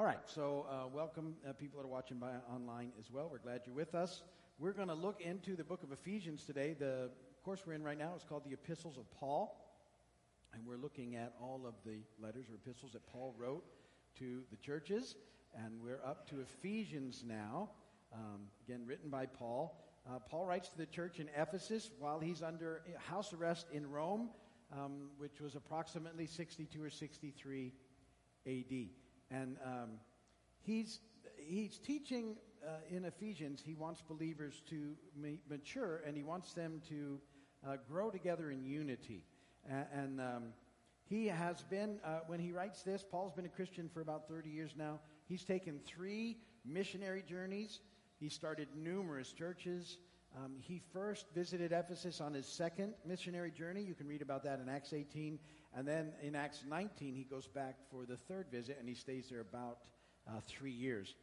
All 0.00 0.06
right, 0.06 0.16
so 0.24 0.64
uh, 0.70 0.88
welcome 0.88 1.34
uh, 1.46 1.52
people 1.52 1.78
that 1.78 1.86
are 1.86 1.90
watching 1.90 2.16
by 2.16 2.30
online 2.50 2.90
as 2.98 3.10
well. 3.10 3.28
We're 3.30 3.36
glad 3.36 3.60
you're 3.66 3.74
with 3.74 3.94
us. 3.94 4.22
We're 4.58 4.72
going 4.72 4.88
to 4.88 4.94
look 4.94 5.20
into 5.20 5.56
the 5.56 5.62
book 5.62 5.82
of 5.82 5.92
Ephesians 5.92 6.42
today. 6.42 6.72
The 6.72 7.10
course 7.44 7.64
we're 7.66 7.74
in 7.74 7.82
right 7.82 7.98
now 7.98 8.14
is 8.16 8.24
called 8.26 8.46
the 8.46 8.54
Epistles 8.54 8.96
of 8.96 9.04
Paul, 9.10 9.62
and 10.54 10.66
we're 10.66 10.78
looking 10.78 11.16
at 11.16 11.34
all 11.38 11.66
of 11.66 11.74
the 11.84 11.98
letters 12.18 12.46
or 12.48 12.54
epistles 12.54 12.92
that 12.92 13.06
Paul 13.12 13.34
wrote 13.36 13.62
to 14.20 14.40
the 14.50 14.56
churches, 14.56 15.16
and 15.54 15.74
we're 15.82 16.00
up 16.02 16.26
to 16.30 16.40
Ephesians 16.40 17.22
now, 17.28 17.68
um, 18.14 18.46
again 18.66 18.86
written 18.86 19.10
by 19.10 19.26
Paul. 19.26 19.84
Uh, 20.08 20.18
Paul 20.18 20.46
writes 20.46 20.70
to 20.70 20.78
the 20.78 20.86
church 20.86 21.20
in 21.20 21.28
Ephesus 21.36 21.90
while 21.98 22.20
he's 22.20 22.42
under 22.42 22.80
house 22.96 23.34
arrest 23.34 23.66
in 23.70 23.86
Rome, 23.90 24.30
um, 24.72 25.10
which 25.18 25.42
was 25.42 25.56
approximately 25.56 26.24
62 26.24 26.82
or 26.82 26.88
63 26.88 27.74
AD. 28.46 28.88
And 29.30 29.56
um, 29.64 29.90
he's, 30.60 31.00
he's 31.36 31.78
teaching 31.78 32.36
uh, 32.66 32.94
in 32.94 33.04
Ephesians, 33.04 33.62
he 33.64 33.74
wants 33.74 34.02
believers 34.02 34.62
to 34.68 34.94
ma- 35.16 35.28
mature 35.48 36.02
and 36.06 36.16
he 36.16 36.22
wants 36.22 36.52
them 36.52 36.82
to 36.88 37.20
uh, 37.66 37.76
grow 37.88 38.10
together 38.10 38.50
in 38.50 38.64
unity. 38.64 39.24
And, 39.68 39.86
and 39.94 40.20
um, 40.20 40.42
he 41.04 41.26
has 41.26 41.62
been, 41.62 41.98
uh, 42.04 42.20
when 42.26 42.38
he 42.38 42.52
writes 42.52 42.82
this, 42.82 43.04
Paul's 43.08 43.32
been 43.32 43.46
a 43.46 43.48
Christian 43.48 43.88
for 43.88 44.00
about 44.00 44.28
30 44.28 44.50
years 44.50 44.72
now. 44.76 45.00
He's 45.26 45.44
taken 45.44 45.80
three 45.84 46.38
missionary 46.64 47.24
journeys, 47.26 47.80
he 48.18 48.28
started 48.28 48.68
numerous 48.76 49.32
churches. 49.32 49.98
Um, 50.36 50.54
he 50.60 50.80
first 50.92 51.26
visited 51.34 51.72
Ephesus 51.72 52.20
on 52.20 52.34
his 52.34 52.46
second 52.46 52.94
missionary 53.04 53.50
journey. 53.50 53.82
You 53.82 53.94
can 53.94 54.06
read 54.06 54.22
about 54.22 54.44
that 54.44 54.60
in 54.60 54.68
Acts 54.68 54.92
18. 54.92 55.38
And 55.76 55.86
then 55.86 56.12
in 56.22 56.36
Acts 56.36 56.64
19, 56.68 57.14
he 57.14 57.24
goes 57.24 57.48
back 57.48 57.76
for 57.90 58.06
the 58.06 58.16
third 58.16 58.46
visit 58.50 58.76
and 58.78 58.88
he 58.88 58.94
stays 58.94 59.28
there 59.28 59.40
about 59.40 59.78
uh, 60.28 60.40
three 60.46 60.70
years 60.70 61.14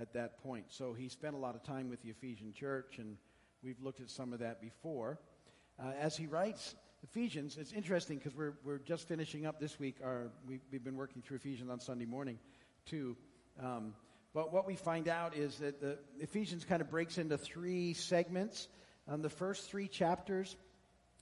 at 0.00 0.12
that 0.12 0.42
point. 0.42 0.66
So 0.68 0.92
he 0.92 1.08
spent 1.08 1.34
a 1.34 1.38
lot 1.38 1.54
of 1.54 1.62
time 1.62 1.88
with 1.88 2.02
the 2.02 2.10
Ephesian 2.10 2.52
church, 2.52 2.98
and 2.98 3.16
we've 3.62 3.80
looked 3.80 4.00
at 4.00 4.10
some 4.10 4.32
of 4.32 4.38
that 4.40 4.60
before. 4.60 5.18
Uh, 5.78 5.92
as 5.98 6.16
he 6.16 6.26
writes 6.26 6.76
Ephesians, 7.02 7.56
it's 7.56 7.72
interesting 7.72 8.18
because 8.18 8.34
we're, 8.34 8.54
we're 8.64 8.78
just 8.78 9.06
finishing 9.06 9.46
up 9.46 9.60
this 9.60 9.78
week. 9.78 9.96
Our, 10.02 10.30
we've, 10.46 10.60
we've 10.70 10.84
been 10.84 10.96
working 10.96 11.22
through 11.22 11.36
Ephesians 11.36 11.70
on 11.70 11.80
Sunday 11.80 12.06
morning, 12.06 12.38
too. 12.86 13.16
Um, 13.62 13.94
but 14.38 14.52
what 14.52 14.68
we 14.68 14.76
find 14.76 15.08
out 15.08 15.36
is 15.36 15.58
that 15.58 15.80
the 15.80 15.98
Ephesians 16.20 16.64
kind 16.64 16.80
of 16.80 16.88
breaks 16.88 17.18
into 17.18 17.36
three 17.36 17.92
segments. 17.92 18.68
Um, 19.08 19.20
the 19.20 19.28
first 19.28 19.68
three 19.68 19.88
chapters 19.88 20.54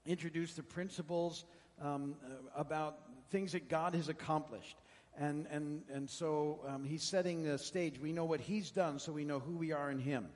introduce 0.05 0.53
the 0.53 0.63
principles 0.63 1.47
um, 1.81 2.17
uh, 2.23 2.61
about 2.61 2.99
things 3.31 3.53
that 3.53 3.71
God 3.71 3.95
has 3.95 4.11
accomplished. 4.11 4.77
And, 5.19 5.47
and, 5.51 5.81
and 5.91 6.11
so 6.11 6.61
um, 6.69 6.85
he's 6.85 7.03
setting 7.03 7.43
the 7.43 7.57
stage. 7.57 7.99
We 7.99 8.13
know 8.13 8.27
what 8.27 8.39
he's 8.39 8.71
done, 8.71 8.99
so 8.99 9.13
we 9.13 9.25
know 9.25 9.39
who 9.39 9.57
we 9.57 9.73
are 9.73 9.91
in 9.91 9.99
him. 9.99 10.29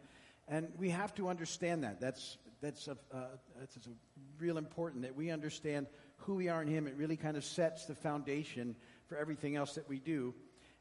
And 0.48 0.72
we 0.78 0.88
have 0.88 1.14
to 1.16 1.28
understand 1.28 1.84
that. 1.84 2.00
That's, 2.00 2.38
that's, 2.62 2.88
a, 2.88 2.92
uh, 3.12 3.24
that's 3.58 3.76
a 3.76 3.90
real 4.38 4.56
important 4.56 5.02
that 5.02 5.14
we 5.14 5.30
understand 5.30 5.86
who 6.16 6.36
we 6.36 6.48
are 6.48 6.62
in 6.62 6.68
him. 6.68 6.86
It 6.86 6.94
really 6.96 7.18
kind 7.18 7.36
of 7.36 7.44
sets 7.44 7.84
the 7.84 7.94
foundation 7.94 8.74
for 9.04 9.18
everything 9.18 9.54
else 9.54 9.74
that 9.74 9.86
we 9.86 9.98
do. 9.98 10.32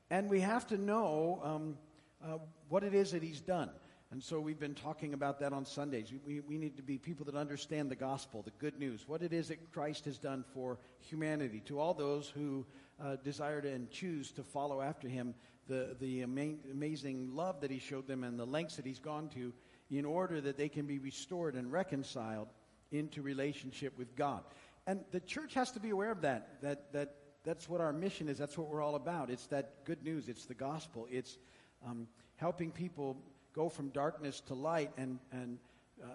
And 0.10 0.30
we 0.30 0.40
have 0.40 0.66
to 0.68 0.78
know 0.78 1.42
um, 1.44 1.78
uh, 2.24 2.38
what 2.68 2.84
it 2.84 2.94
is 2.94 3.12
that 3.12 3.24
he's 3.24 3.42
done. 3.42 3.70
And 4.12 4.24
so 4.24 4.40
we've 4.40 4.60
been 4.60 4.74
talking 4.74 5.14
about 5.14 5.40
that 5.40 5.54
on 5.54 5.66
Sundays. 5.66 6.12
We, 6.26 6.40
we 6.40 6.58
need 6.58 6.78
to 6.78 6.84
be 6.84 6.98
people 6.98 7.26
that 7.28 7.36
understand 7.36 7.92
the 7.92 7.96
gospel, 7.96 8.42
the 8.42 8.52
good 8.58 8.80
news, 8.80 9.08
what 9.08 9.22
it 9.22 9.34
is 9.34 9.50
that 9.50 9.72
Christ 9.72 10.06
has 10.06 10.18
done 10.18 10.44
for 10.54 10.80
humanity, 11.00 11.62
to 11.66 11.80
all 11.80 11.94
those 11.94 12.28
who 12.28 12.66
uh, 13.00 13.18
desire 13.18 13.62
to 13.62 13.72
and 13.72 13.90
choose 13.92 14.32
to 14.32 14.44
follow 14.44 14.82
after 14.82 15.08
him, 15.08 15.36
the, 15.68 15.96
the 16.00 16.24
ama- 16.24 16.58
amazing 16.72 17.36
love 17.36 17.62
that 17.62 17.70
he 17.70 17.78
showed 17.78 18.08
them 18.08 18.24
and 18.24 18.40
the 18.40 18.46
lengths 18.46 18.78
that 18.78 18.86
he's 18.86 19.00
gone 19.00 19.30
to 19.30 19.54
in 19.92 20.06
order 20.06 20.42
that 20.42 20.58
they 20.58 20.70
can 20.70 20.88
be 20.88 20.98
restored 20.98 21.54
and 21.54 21.72
reconciled 21.72 22.48
into 22.92 23.22
relationship 23.22 23.96
with 23.96 24.16
God. 24.16 24.44
And 24.88 25.02
the 25.12 25.20
church 25.20 25.54
has 25.54 25.72
to 25.74 25.80
be 25.80 25.92
aware 25.92 26.12
of 26.12 26.22
that, 26.22 26.62
that, 26.64 26.92
that 26.94 27.16
that's 27.44 27.70
what 27.70 27.80
our 27.80 27.94
mission 27.94 28.28
is. 28.28 28.38
That's 28.38 28.58
what 28.58 28.68
we're 28.68 28.82
all 28.82 28.96
about. 28.96 29.30
It's 29.30 29.46
that 29.48 29.86
good 29.86 30.04
news. 30.04 30.28
It's 30.28 30.46
the 30.46 30.56
gospel. 30.56 31.08
It's 31.12 31.38
um, 31.86 32.08
helping 32.36 32.72
people 32.72 33.18
go 33.54 33.70
from 33.70 33.90
darkness 33.90 34.42
to 34.42 34.54
light. 34.54 34.92
And, 34.98 35.20
and 35.32 35.58
uh, 36.04 36.08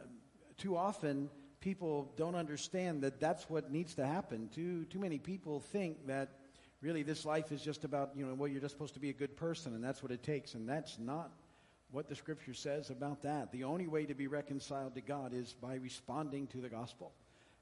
too 0.57 0.77
often, 0.77 1.29
people 1.61 2.13
don't 2.17 2.35
understand 2.35 3.03
that 3.03 3.21
that's 3.21 3.49
what 3.49 3.71
needs 3.71 3.95
to 3.95 4.07
happen. 4.07 4.49
Too, 4.55 4.85
too 4.85 4.99
many 4.99 5.19
people 5.19 5.61
think 5.61 6.07
that 6.07 6.29
really 6.81 7.03
this 7.03 7.25
life 7.25 7.51
is 7.53 7.63
just 7.63 7.85
about, 7.85 8.11
you 8.15 8.27
know, 8.27 8.35
well, 8.35 8.49
you're 8.49 8.61
just 8.61 8.75
supposed 8.75 8.95
to 8.95 9.01
be 9.01 9.11
a 9.11 9.15
good 9.15 9.37
person, 9.37 9.75
and 9.75 9.83
that's 9.83 10.03
what 10.03 10.13
it 10.13 10.23
takes. 10.23 10.55
And 10.55 10.69
that's 10.69 10.99
not 10.99 11.31
what 11.91 12.09
the 12.09 12.15
scripture 12.15 12.55
says 12.55 12.91
about 12.91 13.23
that. 13.23 13.53
The 13.53 13.65
only 13.65 13.87
way 13.87 14.05
to 14.05 14.15
be 14.15 14.27
reconciled 14.27 14.95
to 14.95 15.01
God 15.01 15.33
is 15.33 15.55
by 15.61 15.77
responding 15.77 16.47
to 16.49 16.59
the 16.59 16.69
gospel 16.69 17.13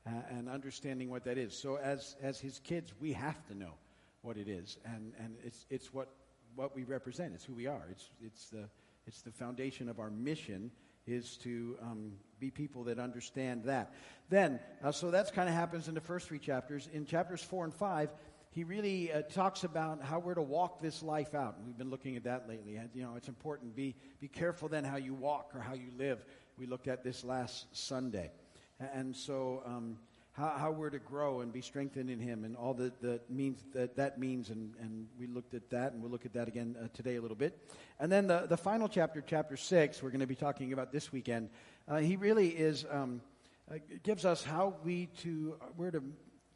uh, 0.07 0.11
and 0.31 0.49
understanding 0.49 1.11
what 1.11 1.25
that 1.25 1.39
is. 1.39 1.57
So, 1.57 1.77
as, 1.77 2.17
as 2.23 2.41
his 2.41 2.59
kids, 2.59 2.93
we 3.01 3.13
have 3.13 3.47
to 3.47 3.55
know 3.55 3.75
what 4.23 4.37
it 4.37 4.49
is. 4.49 4.79
And, 4.85 5.13
and 5.19 5.37
it's, 5.45 5.67
it's 5.71 5.93
what, 5.93 6.09
what 6.55 6.75
we 6.75 6.85
represent, 6.85 7.35
it's 7.35 7.45
who 7.45 7.55
we 7.55 7.67
are. 7.67 7.87
It's, 7.91 8.11
it's 8.21 8.49
the 8.51 8.69
it's 9.07 9.23
the 9.23 9.33
foundation 9.33 9.89
of 9.89 9.99
our 9.99 10.11
mission 10.11 10.71
is 11.07 11.37
to 11.39 11.77
um, 11.83 12.13
be 12.39 12.51
people 12.51 12.85
that 12.85 12.99
understand 12.99 13.65
that. 13.65 13.93
Then, 14.29 14.61
uh, 14.83 14.93
so 14.93 15.11
that's 15.11 15.31
kind 15.31 15.49
of 15.49 15.55
happens 15.55 15.89
in 15.89 15.95
the 15.95 16.01
first 16.01 16.29
three 16.29 16.39
chapters. 16.39 16.89
In 16.93 17.05
chapters 17.05 17.43
four 17.43 17.65
and 17.65 17.75
five, 17.75 18.11
he 18.51 18.65
really 18.65 19.13
uh, 19.13 19.23
talks 19.23 19.65
about 19.65 20.03
how 20.03 20.21
we're 20.21 20.35
to 20.35 20.43
walk 20.43 20.81
this 20.81 21.03
life 21.03 21.35
out. 21.35 21.57
We've 21.67 21.77
been 21.77 21.91
looking 21.91 22.17
at 22.17 22.25
that 22.25 22.49
lately. 22.49 22.77
And, 22.77 22.91
you 22.95 23.03
know, 23.03 23.15
it's 23.17 23.29
important. 23.29 23.75
Be 23.75 23.97
be 24.21 24.29
careful 24.29 24.69
then 24.69 24.85
how 24.85 24.97
you 24.97 25.15
walk 25.15 25.51
or 25.55 25.61
how 25.61 25.75
you 25.75 25.91
live. 25.97 26.25
We 26.57 26.67
looked 26.67 26.87
at 26.87 27.03
this 27.03 27.25
last 27.25 27.67
Sunday, 27.73 28.31
and 28.95 29.17
so 29.17 29.63
um, 29.67 29.97
how, 30.33 30.55
how 30.57 30.71
we're 30.71 30.91
to 30.91 30.99
grow 30.99 31.41
and 31.41 31.53
be 31.53 31.61
strengthened 31.61 32.09
in 32.09 32.19
Him 32.19 32.45
and 32.45 32.57
all 32.57 32.75
that, 32.75 33.01
that 33.03 33.31
means 33.31 33.63
that 33.75 33.97
that 33.97 34.19
means. 34.19 34.51
And, 34.51 34.75
and 34.81 35.07
we 35.19 35.27
looked 35.27 35.55
at 35.55 35.69
that, 35.71 35.93
and 35.93 36.03
we'll 36.03 36.11
look 36.11 36.25
at 36.25 36.33
that 36.33 36.49
again 36.49 36.77
uh, 36.83 36.89
today 36.95 37.17
a 37.17 37.21
little 37.21 37.37
bit. 37.37 37.59
And 38.01 38.11
then 38.11 38.27
the, 38.27 38.47
the 38.49 38.57
final 38.57 38.89
chapter, 38.89 39.23
chapter 39.27 39.57
six, 39.57 40.03
we're 40.03 40.11
going 40.11 40.21
to 40.21 40.27
be 40.27 40.35
talking 40.35 40.73
about 40.73 40.91
this 40.91 41.13
weekend. 41.13 41.51
Uh, 41.87 41.99
he 41.99 42.17
really 42.17 42.49
is 42.49 42.87
um, 42.91 43.21
uh, 43.71 43.77
gives 44.03 44.25
us 44.25 44.43
how 44.43 44.75
we 44.85 45.07
to 45.23 45.57
we're 45.77 45.91
to 45.91 46.03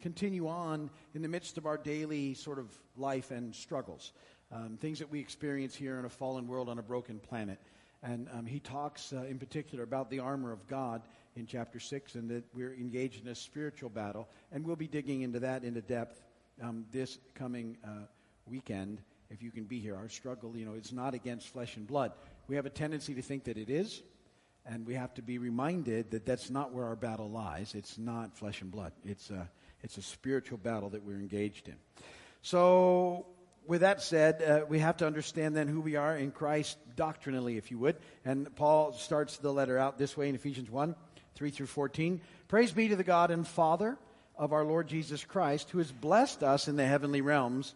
continue 0.01 0.49
on 0.49 0.91
in 1.15 1.23
the 1.23 1.29
midst 1.29 1.59
of 1.59 1.67
our 1.67 1.77
daily 1.77 2.35
sort 2.35 2.59
of 2.59 2.71
life 2.97 3.31
and 3.31 3.55
struggles, 3.55 4.13
um, 4.53 4.79
things 4.79 4.99
that 4.99 5.11
we 5.11 5.21
experience 5.21 5.75
here 5.75 5.99
in 5.99 6.05
a 6.05 6.09
fallen 6.09 6.47
world 6.49 6.69
on 6.69 6.79
a 6.79 6.83
broken 6.83 7.19
planet. 7.19 7.59
And 8.03 8.29
um, 8.33 8.47
he 8.47 8.61
talks 8.61 9.13
uh, 9.13 9.25
in 9.25 9.39
particular 9.39 9.83
about 9.83 10.11
the 10.11 10.21
armor 10.21 10.53
of 10.53 10.67
God 10.67 11.03
in 11.37 11.47
chapter 11.47 11.79
6 11.79 12.15
and 12.15 12.31
that 12.31 12.45
we're 12.55 12.75
engaged 12.75 13.23
in 13.23 13.31
a 13.31 13.35
spiritual 13.35 13.91
battle. 13.91 14.29
And 14.53 14.65
we'll 14.65 14.77
be 14.77 14.89
digging 14.89 15.23
into 15.23 15.41
that 15.41 15.65
into 15.65 15.83
depth 15.83 16.23
um, 16.63 16.87
this 16.91 17.19
coming 17.35 17.77
uh, 17.85 18.07
weekend 18.47 19.01
if 19.31 19.43
you 19.43 19.51
can 19.51 19.65
be 19.65 19.79
here. 19.79 19.97
Our 19.97 20.09
struggle, 20.09 20.57
you 20.57 20.65
know, 20.65 20.75
it's 20.75 20.93
not 20.93 21.15
against 21.15 21.49
flesh 21.49 21.77
and 21.77 21.87
blood. 21.87 22.13
We 22.49 22.57
have 22.57 22.67
a 22.67 22.71
tendency 22.71 23.15
to 23.15 23.23
think 23.23 23.45
that 23.45 23.59
it 23.59 23.69
is, 23.69 24.03
and 24.65 24.87
we 24.87 24.95
have 24.95 25.15
to 25.15 25.23
be 25.23 25.39
reminded 25.39 26.13
that 26.13 26.25
that's 26.25 26.51
not 26.51 26.73
where 26.73 26.87
our 26.87 26.97
battle 26.97 27.29
lies. 27.29 27.75
It's 27.75 27.99
not 27.99 28.37
flesh 28.37 28.63
and 28.63 28.71
blood. 28.71 28.93
It's 29.05 29.31
a, 29.31 29.49
it's 29.83 29.99
a 29.99 30.03
spiritual 30.03 30.59
battle 30.59 30.91
that 30.91 31.05
we're 31.05 31.19
engaged 31.19 31.69
in. 31.69 31.77
So 32.43 33.27
with 33.67 33.81
that 33.81 34.01
said, 34.01 34.43
uh, 34.43 34.65
we 34.69 34.79
have 34.79 34.99
to 34.99 35.07
understand 35.07 35.57
then 35.57 35.67
who 35.67 35.81
we 35.81 35.97
are 35.97 36.17
in 36.17 36.31
Christ 36.31 36.79
doctrinally, 36.95 37.57
if 37.57 37.73
you 37.73 37.79
would. 37.81 37.97
And 38.25 38.55
Paul 38.55 38.93
starts 38.93 39.39
the 39.39 39.53
letter 39.53 39.77
out 39.77 39.99
this 39.99 40.17
way 40.17 40.29
in 40.29 40.37
Ephesians 40.37 40.71
1 40.71 40.95
3 41.37 41.51
through 41.51 41.67
14. 41.67 42.21
Praise 42.49 42.73
be 42.73 42.89
to 42.89 42.97
the 42.97 43.05
God 43.05 43.31
and 43.31 43.47
Father 43.47 43.97
of 44.37 44.53
our 44.53 44.65
Lord 44.65 44.89
Jesus 44.89 45.25
Christ, 45.25 45.71
who 45.71 45.79
has 45.79 45.93
blessed 45.93 46.43
us 46.43 46.67
in 46.67 46.77
the 46.77 46.87
heavenly 46.87 47.21
realms 47.21 47.75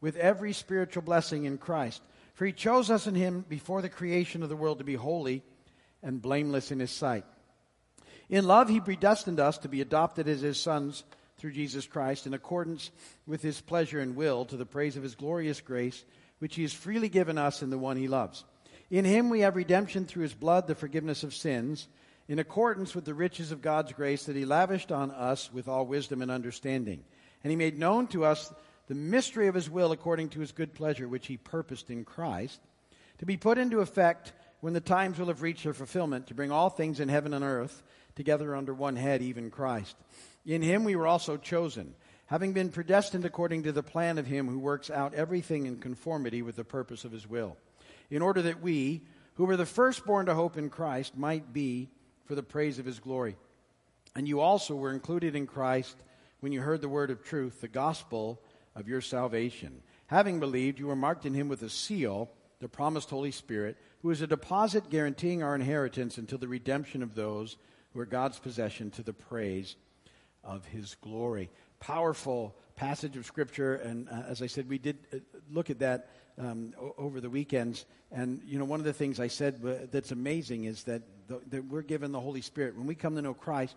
with 0.00 0.16
every 0.16 0.52
spiritual 0.52 1.02
blessing 1.02 1.44
in 1.44 1.56
Christ. 1.56 2.02
For 2.34 2.44
he 2.46 2.52
chose 2.52 2.90
us 2.90 3.06
in 3.06 3.14
him 3.14 3.44
before 3.48 3.80
the 3.80 3.88
creation 3.88 4.42
of 4.42 4.48
the 4.48 4.56
world 4.56 4.78
to 4.78 4.84
be 4.84 4.94
holy 4.94 5.42
and 6.02 6.20
blameless 6.20 6.70
in 6.70 6.80
his 6.80 6.90
sight. 6.90 7.24
In 8.28 8.46
love, 8.46 8.68
he 8.68 8.80
predestined 8.80 9.40
us 9.40 9.56
to 9.58 9.68
be 9.68 9.80
adopted 9.80 10.28
as 10.28 10.40
his 10.40 10.58
sons 10.58 11.04
through 11.38 11.52
Jesus 11.52 11.86
Christ 11.86 12.26
in 12.26 12.34
accordance 12.34 12.90
with 13.26 13.40
his 13.40 13.60
pleasure 13.60 14.00
and 14.00 14.16
will 14.16 14.44
to 14.46 14.56
the 14.56 14.66
praise 14.66 14.96
of 14.96 15.02
his 15.02 15.14
glorious 15.14 15.60
grace, 15.60 16.04
which 16.40 16.56
he 16.56 16.62
has 16.62 16.72
freely 16.72 17.08
given 17.08 17.38
us 17.38 17.62
in 17.62 17.70
the 17.70 17.78
one 17.78 17.96
he 17.96 18.08
loves. 18.08 18.44
In 18.90 19.04
him 19.04 19.30
we 19.30 19.40
have 19.40 19.56
redemption 19.56 20.06
through 20.06 20.24
his 20.24 20.34
blood, 20.34 20.66
the 20.66 20.74
forgiveness 20.74 21.22
of 21.22 21.34
sins, 21.34 21.88
in 22.28 22.38
accordance 22.38 22.94
with 22.94 23.04
the 23.04 23.14
riches 23.14 23.52
of 23.52 23.62
God's 23.62 23.92
grace 23.92 24.24
that 24.24 24.36
he 24.36 24.44
lavished 24.44 24.90
on 24.90 25.10
us 25.10 25.52
with 25.52 25.68
all 25.68 25.86
wisdom 25.86 26.22
and 26.22 26.30
understanding. 26.30 27.04
And 27.44 27.50
he 27.50 27.56
made 27.56 27.78
known 27.78 28.08
to 28.08 28.24
us 28.24 28.52
the 28.88 28.94
mystery 28.94 29.46
of 29.46 29.54
his 29.54 29.70
will 29.70 29.92
according 29.92 30.30
to 30.30 30.40
his 30.40 30.52
good 30.52 30.74
pleasure, 30.74 31.08
which 31.08 31.26
he 31.26 31.36
purposed 31.36 31.90
in 31.90 32.04
Christ, 32.04 32.60
to 33.18 33.26
be 33.26 33.36
put 33.36 33.58
into 33.58 33.80
effect 33.80 34.32
when 34.60 34.72
the 34.72 34.80
times 34.80 35.18
will 35.18 35.26
have 35.26 35.42
reached 35.42 35.64
their 35.64 35.74
fulfillment, 35.74 36.26
to 36.28 36.34
bring 36.34 36.50
all 36.50 36.70
things 36.70 37.00
in 37.00 37.08
heaven 37.08 37.34
and 37.34 37.44
earth 37.44 37.82
together 38.14 38.56
under 38.56 38.74
one 38.74 38.96
head, 38.96 39.22
even 39.22 39.50
Christ. 39.50 39.96
In 40.44 40.62
him 40.62 40.84
we 40.84 40.96
were 40.96 41.06
also 41.06 41.36
chosen, 41.36 41.94
having 42.26 42.52
been 42.52 42.70
predestined 42.70 43.24
according 43.24 43.64
to 43.64 43.72
the 43.72 43.82
plan 43.82 44.18
of 44.18 44.26
him 44.26 44.48
who 44.48 44.58
works 44.58 44.90
out 44.90 45.14
everything 45.14 45.66
in 45.66 45.76
conformity 45.78 46.42
with 46.42 46.56
the 46.56 46.64
purpose 46.64 47.04
of 47.04 47.12
his 47.12 47.28
will, 47.28 47.56
in 48.10 48.22
order 48.22 48.42
that 48.42 48.62
we, 48.62 49.02
who 49.34 49.44
were 49.44 49.56
the 49.56 49.66
firstborn 49.66 50.26
to 50.26 50.34
hope 50.34 50.56
in 50.56 50.70
Christ, 50.70 51.16
might 51.16 51.52
be 51.52 51.90
for 52.26 52.34
the 52.34 52.42
praise 52.42 52.78
of 52.78 52.86
his 52.86 52.98
glory. 52.98 53.36
And 54.14 54.26
you 54.26 54.40
also 54.40 54.74
were 54.74 54.92
included 54.92 55.34
in 55.34 55.46
Christ 55.46 55.96
when 56.40 56.52
you 56.52 56.60
heard 56.60 56.80
the 56.80 56.88
word 56.88 57.10
of 57.10 57.22
truth, 57.22 57.60
the 57.60 57.68
gospel 57.68 58.40
of 58.74 58.88
your 58.88 59.00
salvation. 59.00 59.82
Having 60.06 60.40
believed, 60.40 60.78
you 60.78 60.86
were 60.86 60.96
marked 60.96 61.26
in 61.26 61.34
him 61.34 61.48
with 61.48 61.62
a 61.62 61.70
seal, 61.70 62.30
the 62.60 62.68
promised 62.68 63.10
Holy 63.10 63.30
Spirit, 63.30 63.76
who 64.02 64.10
is 64.10 64.20
a 64.20 64.26
deposit 64.26 64.90
guaranteeing 64.90 65.42
our 65.42 65.54
inheritance 65.54 66.18
until 66.18 66.38
the 66.38 66.48
redemption 66.48 67.02
of 67.02 67.14
those 67.14 67.56
who 67.92 68.00
are 68.00 68.06
God's 68.06 68.38
possession 68.38 68.90
to 68.92 69.02
the 69.02 69.12
praise 69.12 69.76
of 70.44 70.64
his 70.66 70.94
glory 70.96 71.50
powerful 71.80 72.56
passage 72.74 73.16
of 73.16 73.26
Scripture. 73.26 73.76
And 73.76 74.08
uh, 74.08 74.22
as 74.28 74.42
I 74.42 74.46
said, 74.46 74.68
we 74.68 74.78
did 74.78 74.98
uh, 75.12 75.18
look 75.50 75.70
at 75.70 75.78
that 75.80 76.10
um, 76.38 76.74
over 76.98 77.20
the 77.20 77.30
weekends. 77.30 77.84
And, 78.12 78.42
you 78.44 78.58
know, 78.58 78.64
one 78.64 78.80
of 78.80 78.84
the 78.84 78.92
things 78.92 79.20
I 79.20 79.28
said 79.28 79.60
uh, 79.64 79.86
that's 79.90 80.10
amazing 80.10 80.64
is 80.64 80.84
that, 80.84 81.02
that 81.28 81.64
we're 81.66 81.82
given 81.82 82.12
the 82.12 82.20
Holy 82.20 82.42
Spirit. 82.42 82.76
When 82.76 82.86
we 82.86 82.94
come 82.94 83.16
to 83.16 83.22
know 83.22 83.34
Christ, 83.34 83.74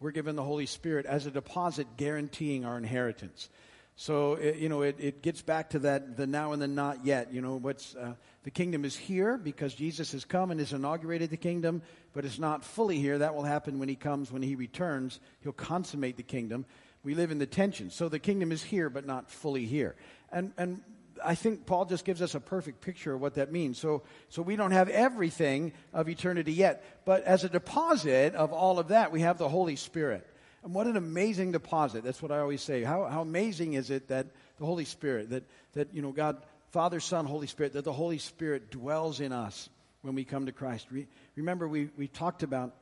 we're 0.00 0.10
given 0.10 0.36
the 0.36 0.42
Holy 0.42 0.66
Spirit 0.66 1.06
as 1.06 1.26
a 1.26 1.30
deposit 1.30 1.86
guaranteeing 1.96 2.64
our 2.64 2.76
inheritance. 2.76 3.48
So, 3.96 4.34
it, 4.34 4.56
you 4.56 4.68
know, 4.68 4.82
it, 4.82 4.96
it 4.98 5.22
gets 5.22 5.40
back 5.40 5.70
to 5.70 5.78
that, 5.80 6.16
the 6.16 6.26
now 6.26 6.52
and 6.52 6.60
the 6.60 6.66
not 6.66 7.06
yet. 7.06 7.32
You 7.32 7.40
know, 7.40 7.56
what's, 7.56 7.94
uh, 7.94 8.14
the 8.42 8.50
kingdom 8.50 8.84
is 8.84 8.96
here 8.96 9.38
because 9.38 9.72
Jesus 9.72 10.10
has 10.12 10.24
come 10.24 10.50
and 10.50 10.58
has 10.58 10.72
inaugurated 10.72 11.30
the 11.30 11.36
kingdom, 11.36 11.80
but 12.12 12.24
it's 12.24 12.40
not 12.40 12.64
fully 12.64 12.98
here. 12.98 13.18
That 13.18 13.36
will 13.36 13.44
happen 13.44 13.78
when 13.78 13.88
he 13.88 13.94
comes, 13.94 14.32
when 14.32 14.42
he 14.42 14.56
returns. 14.56 15.20
He'll 15.42 15.52
consummate 15.52 16.16
the 16.16 16.24
kingdom 16.24 16.66
we 17.04 17.14
live 17.14 17.30
in 17.30 17.38
the 17.38 17.46
tension. 17.46 17.90
So 17.90 18.08
the 18.08 18.18
kingdom 18.18 18.50
is 18.50 18.62
here, 18.62 18.88
but 18.88 19.06
not 19.06 19.30
fully 19.30 19.66
here. 19.66 19.94
And, 20.32 20.52
and 20.56 20.80
I 21.24 21.34
think 21.34 21.66
Paul 21.66 21.86
just 21.86 22.04
gives 22.04 22.22
us 22.22 22.34
a 22.34 22.40
perfect 22.40 22.80
picture 22.80 23.14
of 23.14 23.20
what 23.20 23.34
that 23.34 23.50
means. 23.50 23.78
So, 23.78 24.02
so 24.28 24.42
we 24.42 24.56
don't 24.56 24.72
have 24.72 24.88
everything 24.88 25.72
of 25.92 26.08
eternity 26.08 26.52
yet, 26.52 26.84
but 27.04 27.24
as 27.24 27.44
a 27.44 27.48
deposit 27.48 28.34
of 28.34 28.52
all 28.52 28.78
of 28.78 28.88
that, 28.88 29.12
we 29.12 29.20
have 29.20 29.38
the 29.38 29.48
Holy 29.48 29.76
Spirit. 29.76 30.26
And 30.62 30.74
what 30.74 30.86
an 30.86 30.96
amazing 30.96 31.52
deposit. 31.52 32.04
That's 32.04 32.22
what 32.22 32.32
I 32.32 32.38
always 32.38 32.62
say. 32.62 32.82
How, 32.82 33.04
how 33.04 33.20
amazing 33.20 33.74
is 33.74 33.90
it 33.90 34.08
that 34.08 34.28
the 34.58 34.64
Holy 34.64 34.84
Spirit, 34.84 35.30
that, 35.30 35.44
that, 35.74 35.92
you 35.92 36.02
know, 36.02 36.12
God, 36.12 36.42
Father, 36.70 37.00
Son, 37.00 37.26
Holy 37.26 37.46
Spirit, 37.46 37.74
that 37.74 37.84
the 37.84 37.92
Holy 37.92 38.18
Spirit 38.18 38.70
dwells 38.70 39.20
in 39.20 39.32
us 39.32 39.68
when 40.02 40.14
we 40.14 40.24
come 40.24 40.46
to 40.46 40.52
Christ. 40.52 40.86
Re, 40.90 41.06
remember, 41.36 41.68
we, 41.68 41.90
we 41.96 42.08
talked 42.08 42.42
about 42.42 42.74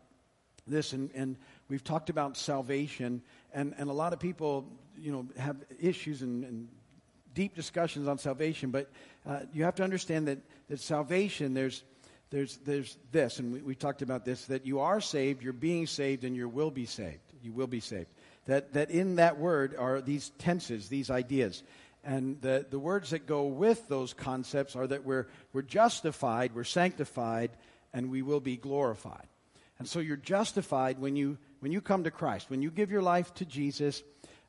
this 0.66 0.92
and, 0.92 1.10
and 1.14 1.36
we've 1.68 1.82
talked 1.82 2.08
about 2.08 2.36
salvation 2.36 3.22
and, 3.52 3.74
and 3.78 3.90
a 3.90 3.92
lot 3.92 4.12
of 4.12 4.20
people, 4.20 4.66
you 4.96 5.12
know, 5.12 5.26
have 5.36 5.56
issues 5.80 6.22
and, 6.22 6.44
and 6.44 6.68
deep 7.34 7.54
discussions 7.54 8.08
on 8.08 8.18
salvation, 8.18 8.70
but 8.70 8.90
uh, 9.26 9.40
you 9.52 9.64
have 9.64 9.74
to 9.76 9.84
understand 9.84 10.28
that, 10.28 10.38
that 10.68 10.80
salvation, 10.80 11.54
there's, 11.54 11.84
there's, 12.30 12.56
there's 12.58 12.96
this, 13.10 13.38
and 13.38 13.52
we, 13.52 13.62
we 13.62 13.74
talked 13.74 14.02
about 14.02 14.24
this, 14.24 14.46
that 14.46 14.66
you 14.66 14.80
are 14.80 15.00
saved, 15.00 15.42
you're 15.42 15.52
being 15.52 15.86
saved, 15.86 16.24
and 16.24 16.36
you 16.36 16.48
will 16.48 16.70
be 16.70 16.86
saved. 16.86 17.20
You 17.42 17.52
will 17.52 17.66
be 17.66 17.80
saved. 17.80 18.08
That, 18.46 18.72
that 18.74 18.90
in 18.90 19.16
that 19.16 19.38
word 19.38 19.74
are 19.78 20.00
these 20.00 20.30
tenses, 20.38 20.88
these 20.88 21.10
ideas. 21.10 21.62
And 22.04 22.40
the, 22.40 22.66
the 22.68 22.78
words 22.78 23.10
that 23.10 23.26
go 23.26 23.44
with 23.44 23.88
those 23.88 24.12
concepts 24.12 24.74
are 24.74 24.86
that 24.86 25.04
we're, 25.04 25.28
we're 25.52 25.62
justified, 25.62 26.54
we're 26.54 26.64
sanctified, 26.64 27.50
and 27.92 28.10
we 28.10 28.22
will 28.22 28.40
be 28.40 28.56
glorified. 28.56 29.26
And 29.78 29.88
so 29.88 29.98
you're 29.98 30.16
justified 30.16 30.98
when 30.98 31.16
you 31.16 31.38
when 31.62 31.70
you 31.70 31.80
come 31.80 32.04
to 32.04 32.10
Christ, 32.10 32.50
when 32.50 32.60
you 32.60 32.72
give 32.72 32.90
your 32.90 33.02
life 33.02 33.32
to 33.34 33.44
Jesus 33.44 34.02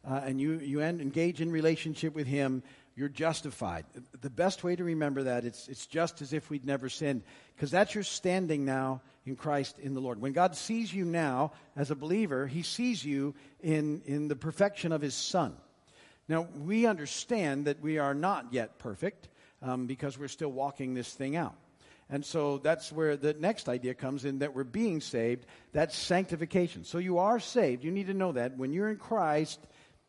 uh, 0.08 0.22
and 0.24 0.40
you, 0.40 0.60
you 0.60 0.82
engage 0.82 1.42
in 1.42 1.52
relationship 1.52 2.14
with 2.14 2.28
Him, 2.28 2.64
you're 2.96 3.10
justified. 3.10 3.86
The 4.22 4.30
best 4.30 4.64
way 4.64 4.76
to 4.76 4.84
remember 4.84 5.24
that, 5.24 5.46
it's, 5.46 5.68
it's 5.68 5.88
just 5.88 6.22
as 6.22 6.34
if 6.34 6.50
we'd 6.50 6.66
never 6.66 6.90
sinned, 6.90 7.24
because 7.56 7.72
that's 7.72 7.96
your 7.96 8.04
standing 8.04 8.66
now 8.66 9.02
in 9.26 9.36
Christ 9.36 9.80
in 9.80 9.94
the 9.94 10.02
Lord. 10.02 10.22
When 10.22 10.34
God 10.34 10.56
sees 10.56 10.94
you 10.94 11.06
now 11.06 11.54
as 11.76 11.90
a 11.90 11.96
believer, 11.96 12.46
He 12.46 12.62
sees 12.62 13.04
you 13.04 13.34
in, 13.62 14.02
in 14.06 14.28
the 14.28 14.36
perfection 14.36 14.92
of 14.92 15.02
His 15.02 15.16
Son. 15.16 15.56
Now, 16.28 16.48
we 16.64 16.86
understand 16.86 17.66
that 17.66 17.82
we 17.82 17.98
are 17.98 18.14
not 18.14 18.48
yet 18.52 18.80
perfect 18.80 19.30
um, 19.62 19.88
because 19.88 20.18
we're 20.18 20.28
still 20.28 20.52
walking 20.52 20.94
this 20.94 21.12
thing 21.14 21.36
out. 21.36 21.56
And 22.10 22.24
so 22.24 22.60
that's 22.60 22.92
where 22.92 23.18
the 23.18 23.34
next 23.34 23.68
idea 23.68 23.94
comes 23.94 24.24
in 24.24 24.40
that 24.40 24.54
we're 24.54 24.66
being 24.66 25.02
saved. 25.02 25.46
That's 25.72 25.98
sanctification. 25.98 26.84
So 26.84 26.98
you 26.98 27.18
are 27.18 27.40
saved. 27.40 27.84
You 27.84 27.92
need 27.92 28.08
to 28.08 28.14
know 28.14 28.34
that. 28.34 28.56
When 28.56 28.72
you're 28.72 28.90
in 28.90 28.98
Christ, 28.98 29.60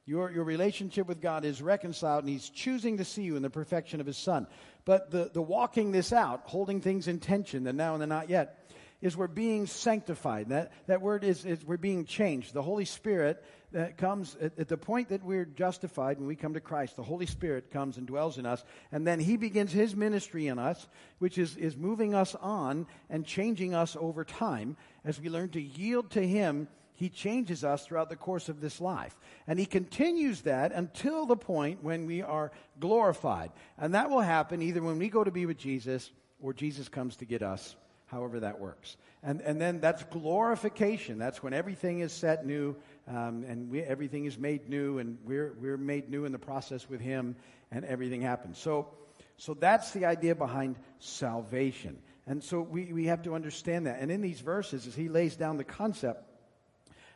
your, 0.06 0.30
your 0.30 0.44
relationship 0.44 1.06
with 1.06 1.20
God 1.20 1.44
is 1.44 1.62
reconciled, 1.62 2.24
and 2.24 2.32
He's 2.32 2.50
choosing 2.50 2.98
to 2.98 3.04
see 3.04 3.22
you 3.22 3.36
in 3.36 3.42
the 3.42 3.50
perfection 3.50 4.00
of 4.00 4.06
His 4.06 4.18
Son. 4.18 4.46
But 4.84 5.10
the, 5.10 5.30
the 5.32 5.42
walking 5.42 5.92
this 5.92 6.12
out, 6.12 6.42
holding 6.44 6.80
things 6.80 7.08
in 7.08 7.20
tension, 7.20 7.64
the 7.64 7.72
now 7.72 7.94
and 7.94 8.02
the 8.02 8.06
not 8.06 8.28
yet, 8.28 8.60
is 9.00 9.16
we're 9.16 9.26
being 9.26 9.66
sanctified. 9.66 10.48
That, 10.48 10.72
that 10.86 11.02
word 11.02 11.24
is, 11.24 11.44
is 11.44 11.64
we're 11.64 11.76
being 11.76 12.04
changed. 12.04 12.54
The 12.54 12.62
Holy 12.62 12.84
Spirit 12.84 13.44
that 13.72 13.96
comes 13.98 14.36
at, 14.40 14.58
at, 14.58 14.68
the 14.68 14.76
point 14.76 15.08
that 15.08 15.24
we're 15.24 15.44
justified 15.44 16.18
when 16.18 16.26
we 16.26 16.36
come 16.36 16.54
to 16.54 16.60
Christ. 16.60 16.96
The 16.96 17.02
Holy 17.02 17.26
Spirit 17.26 17.70
comes 17.70 17.96
and 17.98 18.06
dwells 18.06 18.38
in 18.38 18.46
us, 18.46 18.64
and 18.92 19.06
then 19.06 19.20
He 19.20 19.36
begins 19.36 19.72
His 19.72 19.96
ministry 19.96 20.46
in 20.46 20.58
us, 20.58 20.86
which 21.18 21.38
is, 21.38 21.56
is 21.56 21.76
moving 21.76 22.14
us 22.14 22.34
on 22.36 22.86
and 23.10 23.26
changing 23.26 23.74
us 23.74 23.96
over 23.98 24.24
time. 24.24 24.76
As 25.04 25.20
we 25.20 25.28
learn 25.28 25.48
to 25.50 25.60
yield 25.60 26.10
to 26.12 26.26
Him, 26.26 26.68
He 26.94 27.08
changes 27.08 27.64
us 27.64 27.85
throughout 27.87 28.08
the 28.08 28.17
course 28.17 28.49
of 28.49 28.61
this 28.61 28.81
life. 28.81 29.19
And 29.46 29.58
He 29.58 29.67
continues 29.67 30.43
that 30.43 30.73
until 30.73 31.26
the 31.26 31.37
point 31.37 31.82
when 31.82 32.06
we 32.06 32.23
are 32.23 32.52
glorified. 32.81 33.50
And 33.79 33.94
that 33.94 34.11
will 34.11 34.20
happen 34.20 34.62
either 34.62 34.82
when 34.82 34.99
we 34.99 35.08
go 35.08 35.25
to 35.25 35.31
be 35.31 35.46
with 35.46 35.58
Jesus 35.58 36.11
or 36.41 36.52
Jesus 36.52 36.88
comes 36.88 37.17
to 37.17 37.25
get 37.25 37.43
us 37.43 37.76
however 38.06 38.41
that 38.41 38.61
works. 38.61 38.96
And, 39.23 39.41
and 39.41 39.61
then 39.61 39.81
that's 39.81 40.05
glorification. 40.05 41.19
That's 41.19 41.43
when 41.43 41.52
everything 41.52 42.00
is 42.00 42.12
set 42.12 42.46
new 42.46 42.76
um, 43.08 43.44
and 43.49 43.70
we, 43.70 43.82
everything 43.82 44.25
is 44.25 44.38
made 44.38 44.69
new, 44.69 44.99
and 44.99 45.19
we're, 45.25 45.55
we're 45.61 45.76
made 45.76 46.08
new 46.08 46.25
in 46.25 46.32
the 46.32 46.38
process 46.38 46.88
with 46.88 47.00
Him, 47.00 47.37
and 47.70 47.85
everything 47.85 48.23
happens. 48.23 48.58
So, 48.58 48.88
so 49.37 49.55
that's 49.55 49.91
the 49.91 50.06
idea 50.06 50.35
behind 50.35 50.76
salvation. 51.00 51.99
And 52.26 52.43
so 52.43 52.62
we, 52.62 52.93
we 52.93 53.06
have 53.06 53.23
to 53.25 53.35
understand 53.35 53.87
that. 53.87 54.00
And 54.00 54.11
in 54.11 54.23
these 54.23 54.41
verses, 54.41 54.87
as 54.87 54.94
he 54.94 55.08
lays 55.08 55.37
down 55.37 55.58
the 55.58 55.64
concept, 55.64 56.25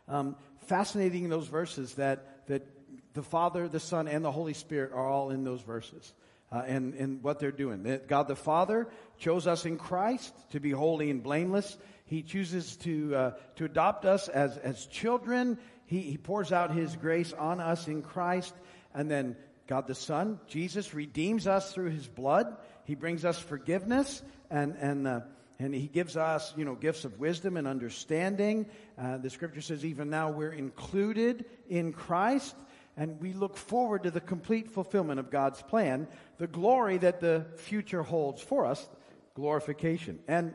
um, 0.08 0.36
fascinating 0.66 1.24
in 1.24 1.30
those 1.30 1.46
verses 1.46 1.94
that, 1.94 2.46
that 2.48 2.66
the 3.14 3.22
Father, 3.22 3.68
the 3.68 3.80
Son, 3.80 4.08
and 4.08 4.24
the 4.24 4.32
Holy 4.32 4.54
Spirit 4.54 4.92
are 4.92 5.06
all 5.06 5.30
in 5.30 5.44
those 5.44 5.60
verses 5.60 6.12
uh, 6.50 6.62
and, 6.66 6.94
and 6.94 7.22
what 7.22 7.38
they're 7.38 7.50
doing. 7.50 7.84
That 7.84 8.08
God 8.08 8.28
the 8.28 8.36
Father 8.36 8.88
chose 9.18 9.46
us 9.46 9.64
in 9.64 9.76
Christ 9.76 10.34
to 10.50 10.60
be 10.60 10.70
holy 10.70 11.10
and 11.10 11.22
blameless. 11.22 11.76
He 12.06 12.22
chooses 12.22 12.76
to, 12.78 13.14
uh, 13.14 13.30
to 13.56 13.64
adopt 13.64 14.04
us 14.04 14.28
as, 14.28 14.56
as 14.58 14.86
children. 14.86 15.58
He, 15.86 16.00
he 16.00 16.16
pours 16.16 16.52
out 16.52 16.74
His 16.74 16.96
grace 16.96 17.32
on 17.32 17.60
us 17.60 17.88
in 17.88 18.02
Christ. 18.02 18.54
And 18.94 19.10
then 19.10 19.36
God 19.66 19.86
the 19.86 19.94
Son, 19.94 20.40
Jesus, 20.46 20.94
redeems 20.94 21.46
us 21.46 21.72
through 21.72 21.90
His 21.90 22.06
blood. 22.06 22.56
He 22.84 22.94
brings 22.94 23.24
us 23.24 23.38
forgiveness 23.38 24.22
and, 24.50 24.76
and, 24.76 25.06
uh, 25.06 25.20
and 25.58 25.74
He 25.74 25.88
gives 25.88 26.16
us, 26.16 26.54
you 26.56 26.64
know, 26.64 26.74
gifts 26.74 27.04
of 27.04 27.18
wisdom 27.18 27.56
and 27.56 27.66
understanding. 27.66 28.66
Uh, 28.96 29.18
the 29.18 29.30
scripture 29.30 29.60
says 29.60 29.84
even 29.84 30.10
now 30.10 30.30
we're 30.30 30.52
included 30.52 31.44
in 31.68 31.92
Christ 31.92 32.54
and 32.96 33.20
we 33.20 33.32
look 33.32 33.56
forward 33.56 34.02
to 34.02 34.10
the 34.10 34.20
complete 34.20 34.70
fulfillment 34.70 35.20
of 35.20 35.30
God's 35.30 35.62
plan, 35.62 36.08
the 36.38 36.48
glory 36.48 36.98
that 36.98 37.20
the 37.20 37.46
future 37.56 38.02
holds 38.02 38.42
for 38.42 38.66
us, 38.66 38.88
glorification. 39.34 40.18
And 40.26 40.52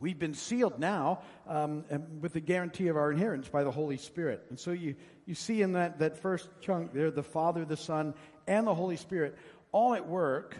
we've 0.00 0.18
been 0.18 0.32
sealed 0.32 0.78
now 0.78 1.20
um, 1.46 1.84
with 2.20 2.32
the 2.32 2.40
guarantee 2.40 2.88
of 2.88 2.96
our 2.96 3.12
inheritance 3.12 3.48
by 3.48 3.64
the 3.64 3.70
Holy 3.70 3.98
Spirit. 3.98 4.46
And 4.48 4.58
so 4.58 4.70
you, 4.72 4.94
you 5.26 5.34
see 5.34 5.60
in 5.60 5.74
that, 5.74 5.98
that 5.98 6.16
first 6.16 6.48
chunk 6.62 6.94
there, 6.94 7.10
the 7.10 7.22
Father, 7.22 7.66
the 7.66 7.76
Son, 7.76 8.14
and 8.46 8.66
the 8.66 8.74
Holy 8.74 8.96
Spirit 8.96 9.36
all 9.72 9.94
at 9.94 10.08
work 10.08 10.56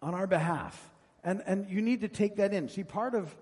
on 0.00 0.14
our 0.14 0.26
behalf. 0.26 0.90
And, 1.22 1.42
and 1.46 1.68
you 1.68 1.82
need 1.82 2.00
to 2.00 2.08
take 2.08 2.36
that 2.36 2.52
in. 2.52 2.68
See, 2.68 2.84
part 2.84 3.14
of 3.14 3.34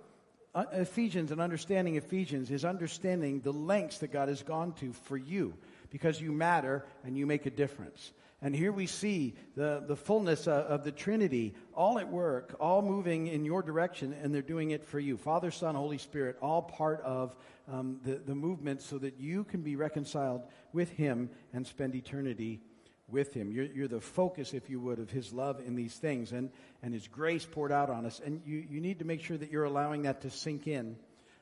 uh, 0.55 0.65
Ephesians 0.73 1.31
and 1.31 1.41
understanding 1.41 1.97
Ephesians 1.97 2.51
is 2.51 2.65
understanding 2.65 3.41
the 3.41 3.53
lengths 3.53 3.99
that 3.99 4.13
God 4.13 4.29
has 4.29 4.43
gone 4.43 4.73
to 4.75 4.93
for 4.93 5.17
you 5.17 5.55
because 5.91 6.21
you 6.21 6.33
matter 6.33 6.85
and 7.05 7.17
you 7.17 7.27
make 7.27 7.47
a 7.47 7.51
difference. 7.51 8.13
And 8.41 8.55
here 8.55 8.71
we 8.71 8.87
see 8.87 9.35
the, 9.57 9.83
the 9.87 9.97
fullness 9.97 10.47
of, 10.47 10.65
of 10.67 10.85
the 10.85 10.93
Trinity 10.93 11.55
all 11.75 11.99
at 11.99 12.09
work, 12.09 12.55
all 12.61 12.83
moving 12.83 13.27
in 13.27 13.45
your 13.45 13.63
direction, 13.63 14.15
and 14.23 14.33
they're 14.33 14.43
doing 14.43 14.71
it 14.71 14.85
for 14.85 15.01
you. 15.01 15.17
Father, 15.17 15.51
Son, 15.51 15.75
Holy 15.75 15.99
Spirit, 15.99 16.37
all 16.41 16.63
part 16.63 17.01
of 17.03 17.37
um, 17.71 17.99
the, 18.05 18.15
the 18.15 18.35
movement 18.35 18.81
so 18.81 18.97
that 18.99 19.19
you 19.19 19.43
can 19.43 19.63
be 19.63 19.75
reconciled 19.75 20.43
with 20.73 20.91
Him 20.91 21.31
and 21.53 21.67
spend 21.67 21.97
eternity 21.97 22.61
with 23.09 23.35
Him. 23.35 23.51
You're, 23.51 23.67
you're 23.67 23.89
the 23.89 24.01
focus, 24.01 24.55
if 24.55 24.69
you 24.69 24.81
would, 24.81 24.99
of 24.99 25.11
His 25.11 25.33
love 25.33 25.61
in 25.65 25.75
these 25.75 25.95
things 25.95 26.33
and, 26.33 26.51
and 26.83 26.93
His 26.93 27.09
grace 27.09 27.47
poured 27.51 27.73
out 27.73 27.91
on 27.91 28.07
us. 28.07 28.21
And 28.25 28.43
you, 28.47 28.65
you 28.71 28.81
need 28.81 28.99
to 28.99 29.05
make 29.05 29.23
sure 29.23 29.37
that 29.37 29.51
you're 29.51 29.65
allowing 29.65 30.03
that 30.03 30.21
to 30.23 30.31
sink 30.31 30.67
in 30.67 30.97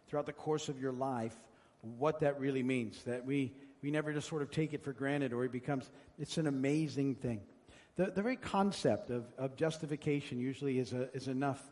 throughout 0.09 0.27
the 0.27 0.33
course 0.33 0.69
of 0.69 0.81
your 0.81 0.93
life, 0.93 1.35
what 1.99 2.21
that 2.21 2.39
really 2.41 2.63
means. 2.63 3.03
That 3.05 3.25
we 3.25 3.53
we 3.83 3.93
never 3.93 4.13
just 4.13 4.29
sort 4.29 4.43
of 4.43 4.51
take 4.51 4.75
it 4.75 4.83
for 4.83 4.93
granted 4.93 5.33
or 5.33 5.45
it 5.45 5.53
becomes, 5.53 5.89
it's 6.19 6.39
an 6.39 6.47
amazing 6.47 7.15
thing. 7.15 7.41
The, 7.97 8.07
the 8.07 8.23
very 8.23 8.37
concept 8.37 9.11
of, 9.11 9.25
of 9.39 9.57
justification 9.57 10.41
usually 10.41 10.79
is, 10.79 10.93
a, 10.93 11.09
is 11.15 11.29
enough 11.29 11.63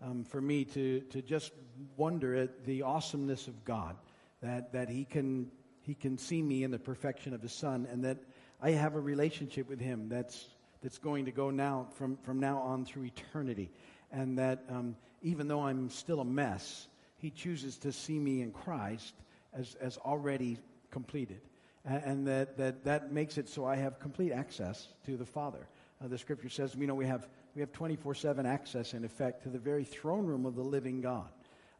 um, 0.00 0.24
for 0.24 0.40
me 0.40 0.64
to, 0.64 1.00
to 1.10 1.20
just 1.20 1.52
wonder 1.96 2.34
at 2.34 2.64
the 2.64 2.82
awesomeness 2.82 3.48
of 3.48 3.64
God, 3.64 3.96
that, 4.42 4.72
that 4.72 4.88
he, 4.88 5.04
can, 5.04 5.50
he 5.82 5.94
can 5.94 6.16
see 6.16 6.40
me 6.40 6.62
in 6.62 6.70
the 6.70 6.78
perfection 6.78 7.34
of 7.34 7.42
his 7.42 7.52
Son, 7.52 7.86
and 7.90 8.04
that 8.04 8.18
I 8.60 8.72
have 8.72 8.94
a 8.94 9.00
relationship 9.00 9.68
with 9.68 9.80
him 9.80 10.08
that's, 10.08 10.46
that's 10.82 10.98
going 10.98 11.24
to 11.26 11.32
go 11.32 11.50
now 11.50 11.88
from, 11.94 12.16
from 12.22 12.40
now 12.40 12.58
on 12.58 12.84
through 12.84 13.04
eternity. 13.04 13.70
And 14.10 14.38
that 14.38 14.64
um, 14.68 14.96
even 15.22 15.48
though 15.48 15.60
I'm 15.60 15.90
still 15.90 16.20
a 16.20 16.24
mess, 16.24 16.88
he 17.18 17.30
chooses 17.30 17.78
to 17.78 17.92
see 17.92 18.18
me 18.18 18.42
in 18.42 18.52
Christ 18.52 19.14
as, 19.52 19.76
as 19.80 19.96
already 19.98 20.58
completed 20.90 21.40
and 21.88 22.26
that, 22.26 22.56
that, 22.58 22.84
that 22.84 23.12
makes 23.12 23.38
it 23.38 23.48
so 23.48 23.64
I 23.64 23.76
have 23.76 23.98
complete 23.98 24.32
access 24.32 24.88
to 25.06 25.16
the 25.16 25.24
Father. 25.24 25.66
Uh, 26.02 26.08
the 26.08 26.18
scripture 26.18 26.48
says, 26.48 26.74
you 26.74 26.86
know, 26.86 26.94
we 26.94 27.06
have, 27.06 27.28
we 27.54 27.60
have 27.60 27.72
24 27.72 28.14
7 28.14 28.46
access, 28.46 28.94
in 28.94 29.04
effect, 29.04 29.42
to 29.44 29.48
the 29.48 29.58
very 29.58 29.84
throne 29.84 30.26
room 30.26 30.44
of 30.44 30.54
the 30.54 30.62
living 30.62 31.00
God. 31.00 31.28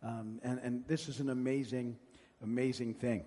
Um, 0.03 0.41
and, 0.43 0.59
and 0.63 0.85
this 0.87 1.09
is 1.09 1.21
an 1.21 1.31
amazing, 1.31 1.97
amazing 2.43 2.95
thing. 2.95 3.25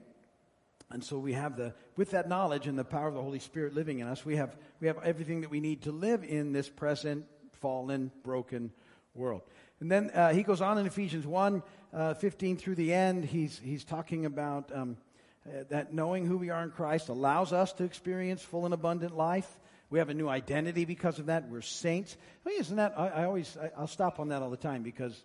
And 0.94 1.04
so 1.04 1.18
we 1.18 1.34
have 1.34 1.58
the, 1.58 1.74
with 1.96 2.12
that 2.12 2.28
knowledge 2.28 2.68
and 2.68 2.78
the 2.78 2.84
power 2.84 3.08
of 3.08 3.14
the 3.14 3.22
Holy 3.22 3.40
Spirit 3.40 3.74
living 3.74 4.00
in 4.00 4.08
us, 4.08 4.26
we 4.26 4.36
have, 4.36 4.56
we 4.80 4.88
have 4.88 4.98
everything 5.04 5.42
that 5.42 5.50
we 5.50 5.60
need 5.60 5.84
to 5.84 5.92
live 5.92 6.24
in 6.24 6.52
this 6.52 6.70
present, 6.70 7.26
fallen, 7.54 8.12
broken 8.24 8.72
world. 9.14 9.42
And 9.80 9.92
then 9.92 10.12
uh, 10.12 10.34
he 10.34 10.44
goes 10.44 10.62
on 10.62 10.78
in 10.78 10.86
Ephesians 10.86 11.26
1 11.26 11.64
uh, 11.94 12.14
15 12.16 12.58
through 12.58 12.76
the 12.76 12.94
end. 12.94 13.26
He's, 13.26 13.60
he's 13.60 13.84
talking 13.84 14.26
about. 14.26 14.72
Um, 14.74 14.98
uh, 15.44 15.64
that 15.70 15.92
knowing 15.92 16.26
who 16.26 16.38
we 16.38 16.52
are 16.52 16.62
in 16.64 16.70
Christ 16.70 17.10
allows 17.10 17.52
us 17.52 17.74
to 17.74 17.84
experience 17.84 18.44
full 18.44 18.66
and 18.66 18.74
abundant 18.76 19.18
life. 19.18 19.60
We 19.90 19.98
have 19.98 20.10
a 20.10 20.14
new 20.14 20.30
identity 20.30 20.86
because 20.86 21.18
of 21.18 21.26
that. 21.26 21.50
We're 21.50 21.62
saints. 21.62 22.16
I 22.46 22.50
mean, 22.50 22.60
isn't 22.60 22.76
that? 22.76 22.94
I, 22.96 23.08
I 23.08 23.26
always 23.26 23.58
I, 23.58 23.80
will 23.80 23.88
stop 23.88 24.20
on 24.20 24.30
that 24.30 24.44
all 24.44 24.52
the 24.52 24.58
time 24.58 24.84
because 24.84 25.20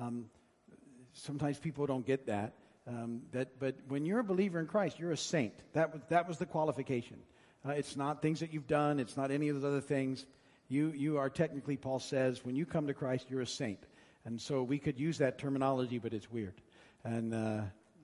um, 0.00 0.26
sometimes 1.12 1.58
people 1.58 1.84
don't 1.86 2.06
get 2.06 2.26
that. 2.26 2.54
Um, 2.86 3.22
that, 3.32 3.58
but 3.58 3.76
when 3.88 4.04
you're 4.04 4.20
a 4.20 4.24
believer 4.24 4.58
in 4.58 4.66
Christ, 4.66 4.98
you're 4.98 5.12
a 5.12 5.16
saint. 5.16 5.52
That 5.74 5.92
was 5.92 6.02
that 6.08 6.26
was 6.26 6.38
the 6.38 6.46
qualification. 6.46 7.18
Uh, 7.66 7.72
it's 7.72 7.96
not 7.96 8.22
things 8.22 8.40
that 8.40 8.52
you've 8.52 8.66
done. 8.66 8.98
It's 8.98 9.16
not 9.16 9.30
any 9.30 9.48
of 9.48 9.60
those 9.60 9.68
other 9.68 9.80
things. 9.80 10.26
You 10.68 10.92
you 10.96 11.18
are 11.18 11.28
technically, 11.30 11.76
Paul 11.76 11.98
says, 11.98 12.44
when 12.44 12.56
you 12.56 12.64
come 12.66 12.86
to 12.86 12.94
Christ, 12.94 13.26
you're 13.28 13.42
a 13.42 13.46
saint. 13.46 13.80
And 14.24 14.40
so 14.40 14.62
we 14.62 14.78
could 14.78 14.98
use 14.98 15.18
that 15.18 15.38
terminology, 15.38 15.98
but 15.98 16.12
it's 16.12 16.30
weird. 16.30 16.54
And 17.04 17.34
uh, 17.34 17.60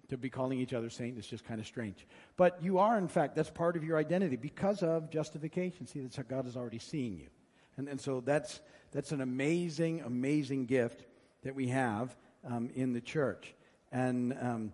to 0.08 0.16
be 0.16 0.30
calling 0.30 0.58
each 0.58 0.72
other 0.72 0.90
saint 0.90 1.18
is 1.18 1.26
just 1.26 1.44
kind 1.44 1.60
of 1.60 1.66
strange. 1.66 2.06
But 2.36 2.62
you 2.62 2.78
are, 2.78 2.96
in 2.96 3.08
fact, 3.08 3.34
that's 3.36 3.50
part 3.50 3.76
of 3.76 3.84
your 3.84 3.98
identity 3.98 4.36
because 4.36 4.82
of 4.82 5.10
justification. 5.10 5.86
See, 5.86 6.00
that's 6.00 6.16
how 6.16 6.22
God 6.22 6.46
is 6.46 6.56
already 6.56 6.78
seeing 6.78 7.16
you. 7.18 7.28
And, 7.76 7.88
and 7.88 8.00
so 8.00 8.20
that's, 8.20 8.60
that's 8.92 9.12
an 9.12 9.20
amazing, 9.20 10.00
amazing 10.00 10.66
gift 10.66 11.04
that 11.42 11.54
we 11.54 11.68
have 11.68 12.16
um, 12.44 12.70
in 12.74 12.92
the 12.92 13.00
church. 13.00 13.54
And 13.92 14.36
um, 14.40 14.72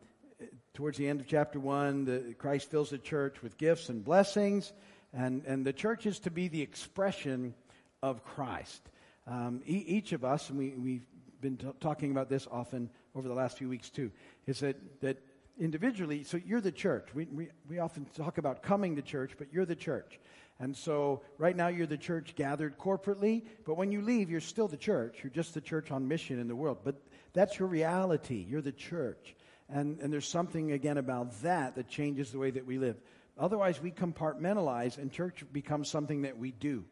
towards 0.74 0.98
the 0.98 1.08
end 1.08 1.20
of 1.20 1.26
chapter 1.26 1.60
1, 1.60 2.04
the, 2.04 2.34
Christ 2.38 2.70
fills 2.70 2.90
the 2.90 2.98
church 2.98 3.42
with 3.42 3.58
gifts 3.58 3.88
and 3.88 4.04
blessings. 4.04 4.72
And, 5.12 5.44
and 5.46 5.64
the 5.64 5.72
church 5.72 6.06
is 6.06 6.20
to 6.20 6.30
be 6.30 6.48
the 6.48 6.62
expression 6.62 7.54
of 8.02 8.24
Christ. 8.24 8.82
Um, 9.26 9.62
e- 9.66 9.84
each 9.86 10.12
of 10.12 10.24
us, 10.24 10.48
and 10.50 10.58
we, 10.58 10.70
we've 10.70 11.06
been 11.40 11.56
t- 11.56 11.66
talking 11.80 12.10
about 12.10 12.28
this 12.28 12.48
often 12.50 12.90
over 13.14 13.28
the 13.28 13.34
last 13.34 13.58
few 13.58 13.68
weeks 13.68 13.90
too, 13.90 14.10
is 14.46 14.60
that, 14.60 14.76
that 15.02 15.18
individually, 15.58 16.24
so 16.24 16.40
you're 16.44 16.60
the 16.60 16.72
church. 16.72 17.08
We, 17.14 17.26
we, 17.26 17.48
we 17.68 17.78
often 17.78 18.06
talk 18.16 18.38
about 18.38 18.62
coming 18.62 18.96
to 18.96 19.02
church, 19.02 19.32
but 19.38 19.52
you're 19.52 19.66
the 19.66 19.76
church. 19.76 20.18
And 20.58 20.76
so 20.76 21.22
right 21.38 21.56
now 21.56 21.68
you're 21.68 21.86
the 21.86 21.96
church 21.96 22.34
gathered 22.36 22.78
corporately, 22.78 23.44
but 23.64 23.76
when 23.76 23.90
you 23.90 24.00
leave, 24.00 24.30
you're 24.30 24.40
still 24.40 24.68
the 24.68 24.76
church. 24.76 25.18
You're 25.22 25.30
just 25.30 25.54
the 25.54 25.60
church 25.60 25.90
on 25.90 26.08
mission 26.08 26.38
in 26.38 26.48
the 26.48 26.56
world. 26.56 26.78
But 26.84 27.02
that's 27.32 27.58
your 27.58 27.68
reality. 27.68 28.44
You're 28.48 28.62
the 28.62 28.72
church. 28.72 29.34
And, 29.68 29.98
and 30.00 30.12
there's 30.12 30.28
something, 30.28 30.72
again, 30.72 30.98
about 30.98 31.42
that 31.42 31.76
that 31.76 31.88
changes 31.88 32.30
the 32.30 32.38
way 32.38 32.50
that 32.50 32.66
we 32.66 32.78
live. 32.78 32.96
Otherwise, 33.38 33.80
we 33.80 33.90
compartmentalize, 33.90 34.98
and 34.98 35.10
church 35.10 35.44
becomes 35.52 35.88
something 35.88 36.22
that 36.22 36.36
we 36.36 36.52
do. 36.52 36.84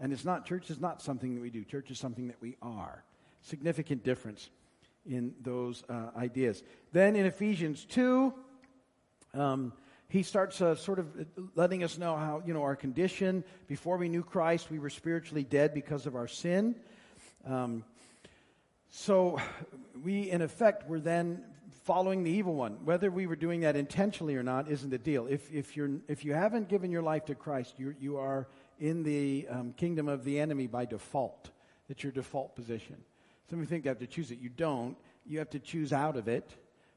And 0.00 0.12
it's 0.12 0.24
not, 0.24 0.46
church 0.46 0.70
is 0.70 0.80
not 0.80 1.02
something 1.02 1.34
that 1.34 1.40
we 1.40 1.50
do. 1.50 1.64
Church 1.64 1.90
is 1.90 1.98
something 1.98 2.28
that 2.28 2.40
we 2.40 2.56
are. 2.62 3.04
Significant 3.42 4.02
difference 4.02 4.48
in 5.04 5.34
those 5.42 5.84
uh, 5.88 6.10
ideas. 6.16 6.62
Then 6.92 7.16
in 7.16 7.26
Ephesians 7.26 7.84
2, 7.84 8.32
um, 9.34 9.72
he 10.08 10.22
starts 10.22 10.60
uh, 10.60 10.74
sort 10.74 10.98
of 10.98 11.06
letting 11.54 11.84
us 11.84 11.98
know 11.98 12.16
how, 12.16 12.42
you 12.46 12.52
know, 12.52 12.62
our 12.62 12.76
condition. 12.76 13.44
Before 13.66 13.96
we 13.96 14.08
knew 14.08 14.22
Christ, 14.22 14.70
we 14.70 14.78
were 14.78 14.90
spiritually 14.90 15.44
dead 15.44 15.74
because 15.74 16.06
of 16.06 16.16
our 16.16 16.28
sin. 16.28 16.76
Um, 17.46 17.84
so 18.94 19.40
we, 20.04 20.30
in 20.30 20.42
effect, 20.42 20.86
were 20.86 21.00
then 21.00 21.42
following 21.84 22.22
the 22.22 22.30
evil 22.30 22.54
one. 22.54 22.76
Whether 22.84 23.10
we 23.10 23.26
were 23.26 23.36
doing 23.36 23.60
that 23.60 23.74
intentionally 23.74 24.36
or 24.36 24.42
not 24.42 24.70
isn't 24.70 24.90
the 24.90 24.98
deal. 24.98 25.26
If, 25.26 25.50
if, 25.50 25.76
you're, 25.76 25.90
if 26.08 26.26
you 26.26 26.34
haven't 26.34 26.68
given 26.68 26.90
your 26.90 27.02
life 27.02 27.24
to 27.24 27.34
Christ, 27.34 27.74
you, 27.78 27.94
you 27.98 28.18
are 28.18 28.46
in 28.78 29.02
the 29.02 29.46
um, 29.48 29.72
kingdom 29.72 30.08
of 30.08 30.24
the 30.24 30.38
enemy 30.38 30.66
by 30.66 30.84
default. 30.84 31.50
It's 31.88 32.02
your 32.02 32.12
default 32.12 32.54
position. 32.54 32.96
Some 33.48 33.58
of 33.58 33.64
you 33.64 33.68
think 33.68 33.86
you 33.86 33.88
have 33.88 33.98
to 33.98 34.06
choose 34.06 34.30
it. 34.30 34.38
You 34.38 34.50
don't. 34.50 34.96
You 35.24 35.38
have 35.38 35.50
to 35.50 35.58
choose 35.58 35.94
out 35.94 36.18
of 36.18 36.28
it, 36.28 36.50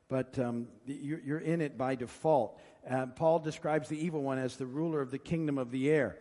but 0.10 0.38
um, 0.38 0.68
you're, 0.86 1.22
you're, 1.22 1.40
in 1.40 1.62
it 1.62 1.78
by 1.78 1.96
default. 1.96 2.60
Uh, 2.90 3.06
Paul 3.06 3.40
describes 3.40 3.88
the 3.88 3.98
evil 3.98 4.22
one 4.22 4.38
as 4.38 4.58
the 4.58 4.66
ruler 4.66 5.00
of 5.00 5.12
the 5.12 5.18
kingdom 5.18 5.58
of 5.58 5.72
the 5.72 5.90
air. 5.90 6.18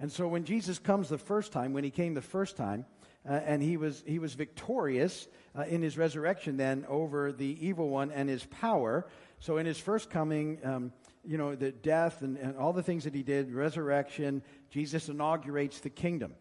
And 0.00 0.10
so 0.10 0.26
when 0.26 0.44
Jesus 0.44 0.80
comes 0.80 1.08
the 1.08 1.18
first 1.18 1.52
time, 1.52 1.72
when 1.72 1.84
he 1.84 1.90
came 1.90 2.14
the 2.14 2.20
first 2.20 2.56
time, 2.56 2.86
uh, 3.28 3.32
and 3.32 3.62
he 3.62 3.76
was, 3.76 4.02
he 4.06 4.18
was 4.18 4.34
victorious 4.34 5.28
uh, 5.56 5.62
in 5.62 5.82
his 5.82 5.96
resurrection 5.96 6.56
then 6.56 6.84
over 6.88 7.32
the 7.32 7.66
evil 7.66 7.88
one 7.88 8.10
and 8.10 8.28
his 8.28 8.44
power. 8.46 9.06
So 9.38 9.58
in 9.58 9.66
his 9.66 9.78
first 9.78 10.10
coming, 10.10 10.58
um, 10.64 10.92
you 11.24 11.38
know, 11.38 11.54
the 11.54 11.70
death 11.70 12.22
and, 12.22 12.36
and 12.36 12.56
all 12.56 12.72
the 12.72 12.82
things 12.82 13.04
that 13.04 13.14
he 13.14 13.22
did, 13.22 13.52
resurrection, 13.52 14.42
Jesus 14.70 15.08
inaugurates 15.08 15.80
the 15.80 15.90
kingdom. 15.90 16.34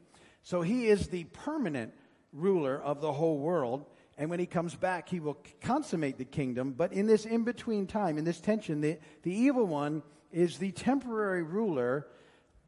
So 0.43 0.61
he 0.61 0.87
is 0.87 1.07
the 1.07 1.25
permanent 1.25 1.93
ruler 2.33 2.81
of 2.81 3.01
the 3.01 3.11
whole 3.11 3.37
world. 3.37 3.85
And 4.17 4.29
when 4.29 4.39
he 4.39 4.45
comes 4.45 4.75
back, 4.75 5.09
he 5.09 5.19
will 5.19 5.37
consummate 5.61 6.17
the 6.17 6.25
kingdom. 6.25 6.73
But 6.73 6.93
in 6.93 7.05
this 7.05 7.25
in 7.25 7.43
between 7.43 7.87
time, 7.87 8.17
in 8.17 8.25
this 8.25 8.39
tension, 8.39 8.81
the, 8.81 8.97
the 9.23 9.33
evil 9.33 9.65
one 9.65 10.03
is 10.31 10.57
the 10.57 10.71
temporary 10.71 11.43
ruler 11.43 12.07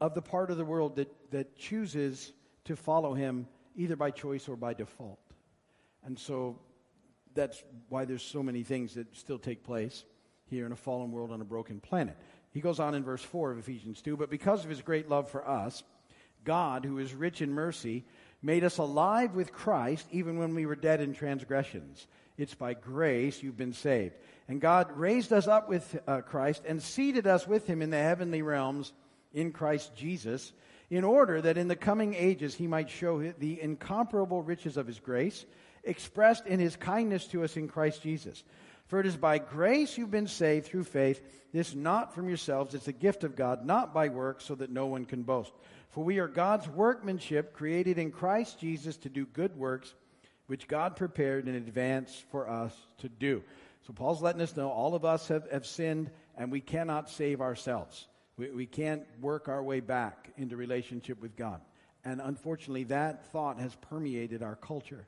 of 0.00 0.14
the 0.14 0.22
part 0.22 0.50
of 0.50 0.56
the 0.56 0.64
world 0.64 0.96
that, 0.96 1.12
that 1.30 1.56
chooses 1.56 2.32
to 2.64 2.76
follow 2.76 3.14
him 3.14 3.46
either 3.74 3.96
by 3.96 4.10
choice 4.10 4.48
or 4.48 4.56
by 4.56 4.74
default. 4.74 5.20
And 6.04 6.18
so 6.18 6.58
that's 7.34 7.62
why 7.88 8.04
there's 8.04 8.22
so 8.22 8.42
many 8.42 8.62
things 8.62 8.94
that 8.94 9.16
still 9.16 9.38
take 9.38 9.64
place 9.64 10.04
here 10.46 10.66
in 10.66 10.72
a 10.72 10.76
fallen 10.76 11.10
world 11.10 11.32
on 11.32 11.40
a 11.40 11.44
broken 11.44 11.80
planet. 11.80 12.16
He 12.52 12.60
goes 12.60 12.78
on 12.78 12.94
in 12.94 13.02
verse 13.02 13.22
4 13.22 13.52
of 13.52 13.58
Ephesians 13.58 14.00
2 14.02 14.16
But 14.16 14.30
because 14.30 14.64
of 14.64 14.70
his 14.70 14.82
great 14.82 15.08
love 15.08 15.30
for 15.30 15.46
us, 15.46 15.82
God, 16.44 16.84
who 16.84 16.98
is 16.98 17.14
rich 17.14 17.42
in 17.42 17.52
mercy, 17.52 18.04
made 18.42 18.64
us 18.64 18.78
alive 18.78 19.34
with 19.34 19.52
Christ 19.52 20.06
even 20.12 20.38
when 20.38 20.54
we 20.54 20.66
were 20.66 20.76
dead 20.76 21.00
in 21.00 21.14
transgressions. 21.14 22.06
It's 22.36 22.54
by 22.54 22.74
grace 22.74 23.42
you've 23.42 23.56
been 23.56 23.72
saved. 23.72 24.14
And 24.48 24.60
God 24.60 24.92
raised 24.96 25.32
us 25.32 25.48
up 25.48 25.68
with 25.68 25.98
uh, 26.06 26.20
Christ 26.20 26.62
and 26.66 26.82
seated 26.82 27.26
us 27.26 27.46
with 27.46 27.66
him 27.66 27.80
in 27.80 27.90
the 27.90 27.96
heavenly 27.96 28.42
realms 28.42 28.92
in 29.32 29.52
Christ 29.52 29.94
Jesus, 29.96 30.52
in 30.94 31.02
order 31.02 31.40
that 31.40 31.58
in 31.58 31.66
the 31.66 31.74
coming 31.74 32.14
ages 32.14 32.54
he 32.54 32.68
might 32.68 32.88
show 32.88 33.20
the 33.20 33.60
incomparable 33.60 34.42
riches 34.42 34.76
of 34.76 34.86
his 34.86 35.00
grace, 35.00 35.44
expressed 35.82 36.46
in 36.46 36.60
his 36.60 36.76
kindness 36.76 37.26
to 37.26 37.42
us 37.42 37.56
in 37.56 37.66
Christ 37.66 38.00
Jesus. 38.00 38.44
For 38.86 39.00
it 39.00 39.06
is 39.06 39.16
by 39.16 39.38
grace 39.38 39.98
you've 39.98 40.12
been 40.12 40.28
saved 40.28 40.66
through 40.66 40.84
faith, 40.84 41.20
this 41.52 41.74
not 41.74 42.14
from 42.14 42.28
yourselves, 42.28 42.74
it's 42.74 42.86
a 42.86 42.92
gift 42.92 43.24
of 43.24 43.34
God, 43.34 43.66
not 43.66 43.92
by 43.92 44.08
works, 44.08 44.44
so 44.44 44.54
that 44.54 44.70
no 44.70 44.86
one 44.86 45.04
can 45.04 45.24
boast. 45.24 45.52
For 45.90 46.04
we 46.04 46.20
are 46.20 46.28
God's 46.28 46.68
workmanship, 46.68 47.54
created 47.54 47.98
in 47.98 48.12
Christ 48.12 48.60
Jesus 48.60 48.96
to 48.98 49.08
do 49.08 49.26
good 49.26 49.56
works, 49.56 49.92
which 50.46 50.68
God 50.68 50.94
prepared 50.94 51.48
in 51.48 51.56
advance 51.56 52.22
for 52.30 52.48
us 52.48 52.72
to 52.98 53.08
do. 53.08 53.42
So 53.86 53.92
Paul's 53.92 54.22
letting 54.22 54.42
us 54.42 54.56
know 54.56 54.70
all 54.70 54.94
of 54.94 55.04
us 55.04 55.26
have, 55.26 55.50
have 55.50 55.66
sinned, 55.66 56.12
and 56.36 56.52
we 56.52 56.60
cannot 56.60 57.10
save 57.10 57.40
ourselves. 57.40 58.06
We, 58.36 58.50
we 58.50 58.66
can't 58.66 59.02
work 59.20 59.48
our 59.48 59.62
way 59.62 59.80
back 59.80 60.30
into 60.36 60.56
relationship 60.56 61.20
with 61.20 61.36
God. 61.36 61.60
And 62.04 62.20
unfortunately, 62.20 62.84
that 62.84 63.26
thought 63.32 63.58
has 63.60 63.74
permeated 63.76 64.42
our 64.42 64.56
culture. 64.56 65.06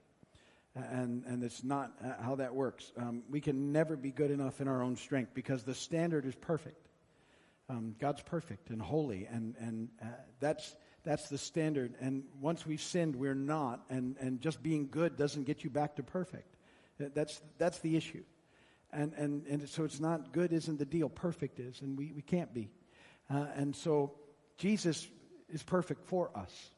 And, 0.75 1.25
and 1.27 1.43
it's 1.43 1.65
not 1.65 1.93
uh, 2.05 2.23
how 2.23 2.35
that 2.37 2.55
works. 2.55 2.93
Um, 2.99 3.23
we 3.31 3.41
can 3.41 3.73
never 3.73 3.97
be 3.97 4.11
good 4.11 4.31
enough 4.31 4.61
in 4.61 4.69
our 4.69 4.83
own 4.83 4.97
strength 4.97 5.33
because 5.35 5.63
the 5.63 5.75
standard 5.75 6.27
is 6.27 6.35
perfect. 6.35 6.89
Um, 7.69 7.97
God's 7.99 8.23
perfect 8.23 8.71
and 8.71 8.81
holy, 8.81 9.27
and, 9.27 9.57
and 9.59 9.89
uh, 10.01 10.07
that's, 10.39 10.77
that's 11.03 11.29
the 11.29 11.39
standard. 11.39 11.95
And 12.01 12.23
once 12.41 12.65
we've 12.65 12.81
sinned, 12.81 13.17
we're 13.17 13.35
not. 13.35 13.81
And, 13.91 14.17
and 14.21 14.41
just 14.41 14.63
being 14.63 14.89
good 14.89 15.17
doesn't 15.17 15.45
get 15.45 15.65
you 15.65 15.71
back 15.71 15.97
to 15.97 16.03
perfect. 16.03 16.57
That's, 16.99 17.41
that's 17.59 17.81
the 17.81 17.97
issue. 17.97 18.23
And, 18.93 19.13
and, 19.15 19.47
and 19.47 19.69
so 19.69 19.85
it's 19.85 19.99
not 19.99 20.33
good 20.33 20.53
isn't 20.53 20.79
the 20.79 20.85
deal, 20.85 21.09
perfect 21.09 21.59
is, 21.59 21.81
and 21.81 21.99
we, 21.99 22.13
we 22.13 22.23
can't 22.23 22.55
be. 22.55 22.71
Uh, 23.29 23.47
and 23.55 23.75
so 23.75 24.13
Jesus 24.59 25.07
is 25.49 25.63
perfect 25.63 26.05
for 26.05 26.31
us. 26.37 26.71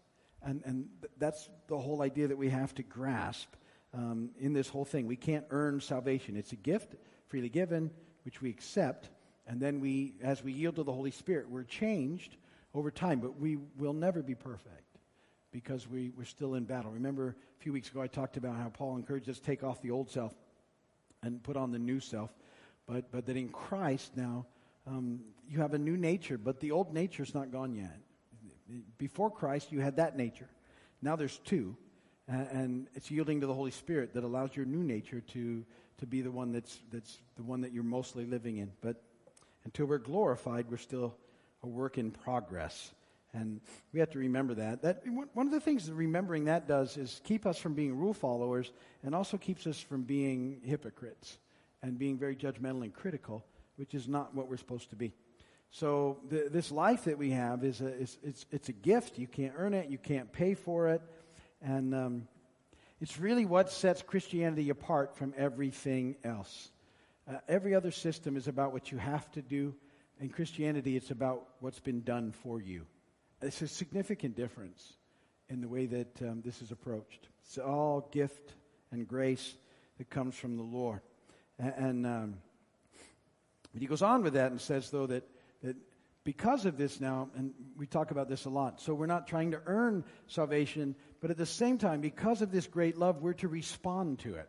And, 0.43 0.63
and 0.65 0.89
that's 1.19 1.49
the 1.67 1.79
whole 1.79 2.03
idea 2.03 2.29
that 2.29 2.39
we 2.39 2.49
have 2.51 2.75
to 2.77 2.83
grasp 2.83 3.49
um, 3.95 4.31
in 4.39 4.53
this 4.53 4.69
whole 4.69 4.85
thing. 4.85 5.07
We 5.07 5.17
can't 5.17 5.45
earn 5.51 5.81
salvation, 5.81 6.37
it's 6.37 6.53
a 6.53 6.57
gift 6.57 6.95
freely 7.27 7.49
given, 7.49 7.91
which 8.25 8.41
we 8.41 8.51
accept. 8.51 9.11
And 9.47 9.61
then 9.61 9.81
we, 9.81 10.15
as 10.23 10.43
we 10.45 10.53
yield 10.53 10.77
to 10.77 10.83
the 10.83 10.93
Holy 10.93 11.11
Spirit, 11.11 11.49
we're 11.49 11.65
changed 11.65 12.37
over 12.75 12.91
time, 12.91 13.21
but 13.21 13.39
we 13.39 13.57
will 13.79 13.95
never 13.95 14.23
be 14.23 14.35
perfect 14.35 14.99
because 15.53 15.89
we, 15.89 16.11
we're 16.17 16.25
still 16.25 16.55
in 16.55 16.65
battle. 16.65 16.91
Remember, 16.91 17.29
a 17.59 17.63
few 17.63 17.73
weeks 17.73 17.89
ago, 17.89 18.03
I 18.03 18.07
talked 18.07 18.37
about 18.37 18.57
how 18.57 18.69
Paul 18.69 18.97
encouraged 18.97 19.29
us 19.29 19.39
to 19.39 19.43
take 19.43 19.65
off 19.65 19.81
the 19.81 19.91
old 19.91 20.11
self 20.11 20.35
and 21.23 21.43
put 21.43 21.57
on 21.57 21.71
the 21.71 21.79
new 21.79 22.01
self, 22.01 22.31
but, 22.87 23.11
but 23.11 23.27
that 23.27 23.37
in 23.37 23.49
Christ 23.49 24.17
now, 24.17 24.47
um, 24.89 25.21
you 25.49 25.61
have 25.61 25.75
a 25.75 25.79
new 25.79 25.97
nature, 25.97 26.39
but 26.39 26.61
the 26.61 26.71
old 26.73 26.93
nature 26.93 27.23
is 27.23 27.35
not 27.35 27.53
gone 27.53 27.75
yet. 27.75 27.99
Before 28.99 29.31
Christ, 29.31 29.73
you 29.73 29.81
had 29.81 29.97
that 29.97 30.17
nature. 30.17 30.49
Now 31.01 31.17
there's 31.17 31.39
two, 31.39 31.77
and 32.27 32.87
it's 32.95 33.11
yielding 33.11 33.41
to 33.41 33.47
the 33.47 33.55
Holy 33.55 33.71
Spirit 33.71 34.15
that 34.15 34.25
allows 34.25 34.55
your 34.55 34.67
new 34.67 34.83
nature 34.83 35.21
to, 35.21 35.65
to 35.99 36.07
be 36.07 36.21
the 36.21 36.31
one 36.31 36.53
that's, 36.53 36.79
that's 36.93 37.19
the 37.37 37.43
one 37.43 37.63
that 37.63 37.73
you're 37.73 37.83
mostly 37.83 38.27
living 38.27 38.59
in. 38.59 38.71
But 38.83 39.03
until 39.65 39.87
we're 39.87 39.99
glorified, 39.99 40.67
we're 40.71 40.77
still 40.77 41.17
a 41.63 41.67
work 41.67 41.99
in 41.99 42.11
progress. 42.11 42.93
And 43.33 43.61
we 43.93 44.01
have 44.01 44.11
to 44.11 44.19
remember 44.19 44.55
that. 44.55 44.83
that. 44.83 45.03
One 45.07 45.47
of 45.47 45.53
the 45.53 45.61
things 45.61 45.87
that 45.87 45.95
remembering 45.95 46.47
that 46.47 46.67
does 46.67 46.97
is 46.97 47.21
keep 47.25 47.47
us 47.47 47.59
from 47.59 47.75
being 47.75 47.97
rule 47.97 48.15
followers 48.15 48.71
and 49.03 49.15
also 49.15 49.37
keeps 49.37 49.67
us 49.67 49.79
from 49.79 50.03
being 50.03 50.61
hypocrites 50.65 51.39
and 51.83 51.99
being 51.99 52.19
very 52.19 52.37
judgmental 52.37 52.83
and 52.83 52.93
critical, 52.93 53.45
which 53.79 53.95
is 53.95 54.09
not 54.09 54.35
what 54.35 54.49
we're 54.49 54.57
supposed 54.57 54.91
to 54.91 54.97
be. 54.97 55.13
So 55.71 56.19
this 56.31 56.73
life 56.73 57.05
that 57.05 57.19
we 57.19 57.31
have 57.31 57.63
is 57.63 57.81
a, 57.81 57.89
is, 57.89 58.19
it's, 58.23 58.47
it's 58.51 58.69
a 58.69 58.73
gift. 58.73 59.19
You 59.19 59.27
can't 59.27 59.53
earn 59.57 59.75
it. 59.75 59.91
You 59.91 59.99
can't 59.99 60.33
pay 60.33 60.55
for 60.55 60.89
it. 60.89 61.03
And 61.63 61.95
um, 61.95 62.29
it's 63.01 63.19
really 63.19 63.45
what 63.45 63.71
sets 63.71 64.03
Christianity 64.03 64.71
apart 64.71 65.17
from 65.17 65.35
everything 65.37 66.17
else. 66.25 66.71
Uh, 67.29 67.37
every 67.49 67.75
other 67.75 67.91
system 67.91 68.37
is 68.37 68.49
about 68.49 68.73
what 68.73 68.91
you 68.91 68.99
have 68.99 69.31
to 69.33 69.43
do. 69.43 69.75
In 70.21 70.31
Christianity, 70.31 70.97
it's 70.97 71.11
about 71.11 71.47
what's 71.61 71.81
been 71.81 72.03
done 72.03 72.33
for 72.33 72.61
you. 72.61 72.87
It's 73.43 73.63
a 73.63 73.69
significant 73.69 74.35
difference 74.35 74.95
in 75.49 75.61
the 75.61 75.69
way 75.69 75.87
that 75.87 76.23
um, 76.23 76.43
this 76.45 76.61
is 76.63 76.73
approached. 76.73 77.29
It's 77.45 77.59
all 77.59 78.09
gift 78.11 78.55
and 78.91 79.07
grace 79.07 79.55
that 79.99 80.11
comes 80.11 80.35
from 80.35 80.57
the 80.57 80.63
Lord. 80.63 81.01
And, 81.59 81.75
and 81.77 82.07
um, 82.07 82.35
but 83.79 83.83
he 83.83 83.87
goes 83.87 84.03
on 84.03 84.25
with 84.25 84.33
that 84.33 84.51
and 84.51 84.61
says, 84.61 84.91
though, 84.91 85.07
that, 85.07 85.23
that 85.63 85.77
because 86.25 86.67
of 86.67 86.77
this 86.77 87.01
now, 87.01 87.29
and 87.37 87.53
we 87.77 87.87
talk 87.87 88.11
about 88.11 88.29
this 88.29 88.45
a 88.45 88.51
lot, 88.51 88.81
so 88.81 88.93
we're 88.93 89.07
not 89.07 89.29
trying 89.29 89.53
to 89.53 89.61
earn 89.67 90.03
salvation, 90.27 90.97
but 91.21 91.31
at 91.31 91.37
the 91.37 91.47
same 91.47 91.79
time, 91.79 92.01
because 92.01 92.43
of 92.43 92.51
this 92.51 92.67
great 92.67 92.99
love, 92.99 93.23
we're 93.23 93.35
to 93.35 93.47
respond 93.47 94.19
to 94.19 94.35
it. 94.35 94.49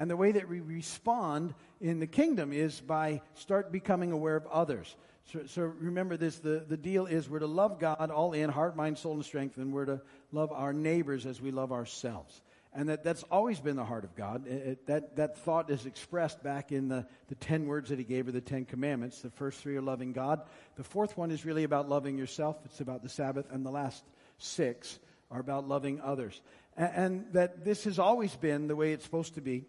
And 0.00 0.10
the 0.10 0.16
way 0.16 0.32
that 0.32 0.48
we 0.48 0.58
respond 0.58 1.54
in 1.80 2.00
the 2.00 2.08
kingdom 2.08 2.52
is 2.52 2.80
by 2.80 3.22
start 3.34 3.70
becoming 3.70 4.10
aware 4.10 4.34
of 4.34 4.48
others. 4.48 4.96
So, 5.32 5.46
so, 5.46 5.62
remember 5.62 6.16
this 6.16 6.40
the, 6.40 6.64
the 6.68 6.76
deal 6.76 7.06
is 7.06 7.30
we're 7.30 7.38
to 7.38 7.46
love 7.46 7.78
God 7.78 8.10
all 8.10 8.32
in, 8.32 8.50
heart, 8.50 8.74
mind, 8.74 8.98
soul, 8.98 9.12
and 9.14 9.24
strength, 9.24 9.56
and 9.56 9.72
we're 9.72 9.84
to 9.84 10.00
love 10.32 10.50
our 10.50 10.72
neighbors 10.72 11.26
as 11.26 11.40
we 11.40 11.52
love 11.52 11.70
ourselves. 11.70 12.42
And 12.74 12.88
that, 12.88 13.04
that's 13.04 13.22
always 13.24 13.60
been 13.60 13.76
the 13.76 13.84
heart 13.84 14.04
of 14.04 14.16
God. 14.16 14.48
It, 14.48 14.50
it, 14.50 14.86
that, 14.86 15.16
that 15.16 15.38
thought 15.38 15.70
is 15.70 15.86
expressed 15.86 16.42
back 16.42 16.72
in 16.72 16.88
the, 16.88 17.06
the 17.28 17.36
10 17.36 17.66
words 17.66 17.90
that 17.90 17.98
He 17.98 18.04
gave, 18.04 18.26
or 18.26 18.32
the 18.32 18.40
10 18.40 18.64
commandments. 18.64 19.20
The 19.20 19.30
first 19.30 19.60
three 19.60 19.76
are 19.76 19.82
loving 19.82 20.12
God. 20.12 20.40
The 20.76 20.82
fourth 20.82 21.16
one 21.16 21.30
is 21.30 21.44
really 21.44 21.62
about 21.62 21.88
loving 21.88 22.18
yourself, 22.18 22.56
it's 22.64 22.80
about 22.80 23.02
the 23.02 23.08
Sabbath. 23.08 23.46
And 23.50 23.64
the 23.64 23.70
last 23.70 24.04
six 24.38 24.98
are 25.30 25.38
about 25.38 25.68
loving 25.68 26.00
others. 26.00 26.40
And, 26.76 26.92
and 26.94 27.32
that 27.32 27.64
this 27.64 27.84
has 27.84 28.00
always 28.00 28.34
been 28.34 28.66
the 28.66 28.76
way 28.76 28.92
it's 28.92 29.04
supposed 29.04 29.34
to 29.34 29.40
be. 29.40 29.66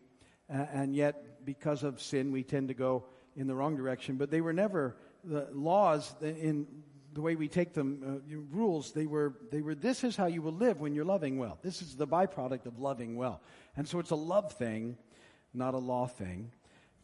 Uh, 0.51 0.65
and 0.73 0.95
yet, 0.95 1.45
because 1.45 1.83
of 1.83 2.01
sin, 2.01 2.31
we 2.31 2.43
tend 2.43 2.69
to 2.69 2.73
go 2.73 3.05
in 3.35 3.45
the 3.45 3.55
wrong 3.55 3.75
direction. 3.75 4.15
But 4.15 4.31
they 4.31 4.41
were 4.41 4.53
never 4.53 4.95
the 5.23 5.47
laws 5.53 6.15
in 6.21 6.67
the 7.15 7.21
way 7.21 7.35
we 7.35 7.47
take 7.47 7.73
them, 7.73 8.21
uh, 8.29 8.37
rules, 8.51 8.91
they 8.91 9.05
were, 9.05 9.35
they 9.49 9.61
were, 9.61 9.73
this 9.73 10.03
is 10.03 10.17
how 10.17 10.25
you 10.25 10.41
will 10.41 10.51
live 10.51 10.81
when 10.81 10.93
you're 10.93 11.05
loving 11.05 11.37
well. 11.37 11.57
This 11.63 11.81
is 11.81 11.95
the 11.95 12.05
byproduct 12.05 12.65
of 12.65 12.77
loving 12.77 13.15
well. 13.15 13.41
And 13.77 13.87
so 13.87 13.99
it's 13.99 14.11
a 14.11 14.15
love 14.15 14.51
thing, 14.51 14.97
not 15.53 15.73
a 15.73 15.77
law 15.77 16.07
thing. 16.07 16.51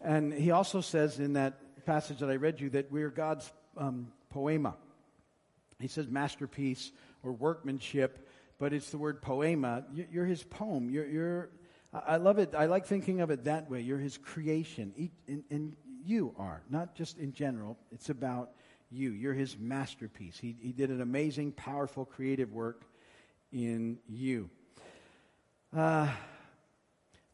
And 0.02 0.34
he 0.34 0.52
also 0.52 0.82
says 0.82 1.18
in 1.18 1.34
that 1.34 1.86
passage 1.86 2.20
that 2.20 2.30
I 2.30 2.36
read 2.36 2.60
you 2.60 2.70
that 2.72 2.92
we're 2.92 3.10
God's 3.10 3.50
um, 3.78 4.12
poema. 4.30 4.76
He 5.80 5.88
says 5.88 6.10
masterpiece 6.10 6.92
or 7.24 7.32
workmanship, 7.32 8.28
but 8.60 8.74
it's 8.74 8.92
the 8.92 8.98
word 8.98 9.22
poema. 9.22 9.86
You're 9.94 10.26
his 10.26 10.44
poem. 10.44 10.90
You're, 10.90 11.08
you're 11.08 11.50
I 11.94 12.18
love 12.18 12.38
it. 12.38 12.54
I 12.54 12.66
like 12.66 12.86
thinking 12.86 13.22
of 13.22 13.32
it 13.32 13.46
that 13.46 13.70
way. 13.70 13.80
You're 13.80 13.98
his 13.98 14.18
creation. 14.18 14.94
And 15.50 15.76
you 16.04 16.36
are, 16.38 16.64
not 16.70 16.96
just 16.96 17.18
in 17.18 17.32
general. 17.32 17.78
It's 17.92 18.10
about 18.10 18.52
you. 18.92 19.12
You're 19.12 19.34
his 19.34 19.58
masterpiece. 19.58 20.38
He, 20.38 20.56
he 20.60 20.72
did 20.72 20.90
an 20.90 21.02
amazing, 21.02 21.54
powerful, 21.54 22.06
creative 22.06 22.52
work 22.52 22.84
in 23.52 23.98
you. 24.08 24.50
Uh, 25.76 26.08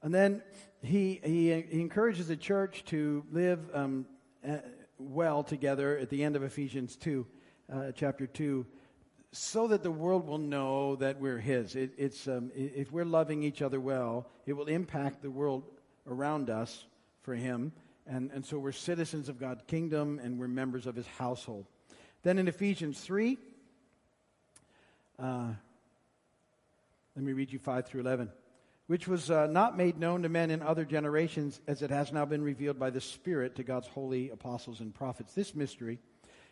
and 0.01 0.13
then 0.13 0.43
he, 0.83 1.19
he, 1.23 1.61
he, 1.61 1.81
encourages 1.81 2.27
the 2.27 2.37
church 2.37 2.85
to 2.85 3.25
live 3.31 3.59
um, 3.73 4.05
uh, 4.47 4.57
well 4.99 5.43
together 5.43 5.97
at 5.97 6.09
the 6.09 6.23
end 6.23 6.35
of 6.35 6.43
Ephesians 6.43 6.95
2, 6.95 7.25
uh, 7.73 7.91
chapter 7.95 8.27
2, 8.27 8.65
so 9.31 9.67
that 9.67 9.83
the 9.83 9.91
world 9.91 10.27
will 10.27 10.37
know 10.37 10.95
that 10.97 11.19
we're 11.19 11.39
his. 11.39 11.75
It, 11.75 11.91
it's, 11.97 12.27
um, 12.27 12.51
if 12.55 12.91
we're 12.91 13.05
loving 13.05 13.43
each 13.43 13.61
other 13.61 13.79
well, 13.79 14.29
it 14.45 14.53
will 14.53 14.67
impact 14.67 15.21
the 15.21 15.31
world 15.31 15.63
around 16.07 16.49
us 16.49 16.85
for 17.21 17.35
him. 17.35 17.73
And, 18.09 18.31
and 18.33 18.45
so 18.45 18.57
we're 18.57 18.71
citizens 18.71 19.27
of 19.27 19.39
God's 19.39 19.63
kingdom 19.67 20.19
and 20.23 20.39
we're 20.39 20.47
members 20.47 20.87
of 20.87 20.95
his 20.95 21.07
household. 21.07 21.65
Then 22.23 22.37
in 22.37 22.47
Ephesians 22.47 22.99
3, 23.01 23.37
uh, 25.19 25.47
let 27.15 27.25
me 27.25 27.33
read 27.33 27.51
you 27.51 27.59
5 27.59 27.85
through 27.85 28.01
11. 28.01 28.31
Which 28.87 29.07
was 29.07 29.29
uh, 29.29 29.47
not 29.47 29.75
made 29.75 29.99
known 29.99 30.23
to 30.23 30.29
men 30.29 30.49
in 30.49 30.61
other 30.61 30.85
generations, 30.85 31.59
as 31.67 31.81
it 31.81 31.89
has 31.89 32.13
now 32.13 32.23
been 32.23 32.41
revealed 32.41 32.79
by 32.79 32.89
the 32.89 33.01
Spirit 33.01 33.55
to 33.55 33.63
God's 33.63 33.87
holy 33.87 34.29
apostles 34.29 34.79
and 34.79 34.95
prophets. 34.95 35.33
This 35.33 35.53
mystery 35.53 35.99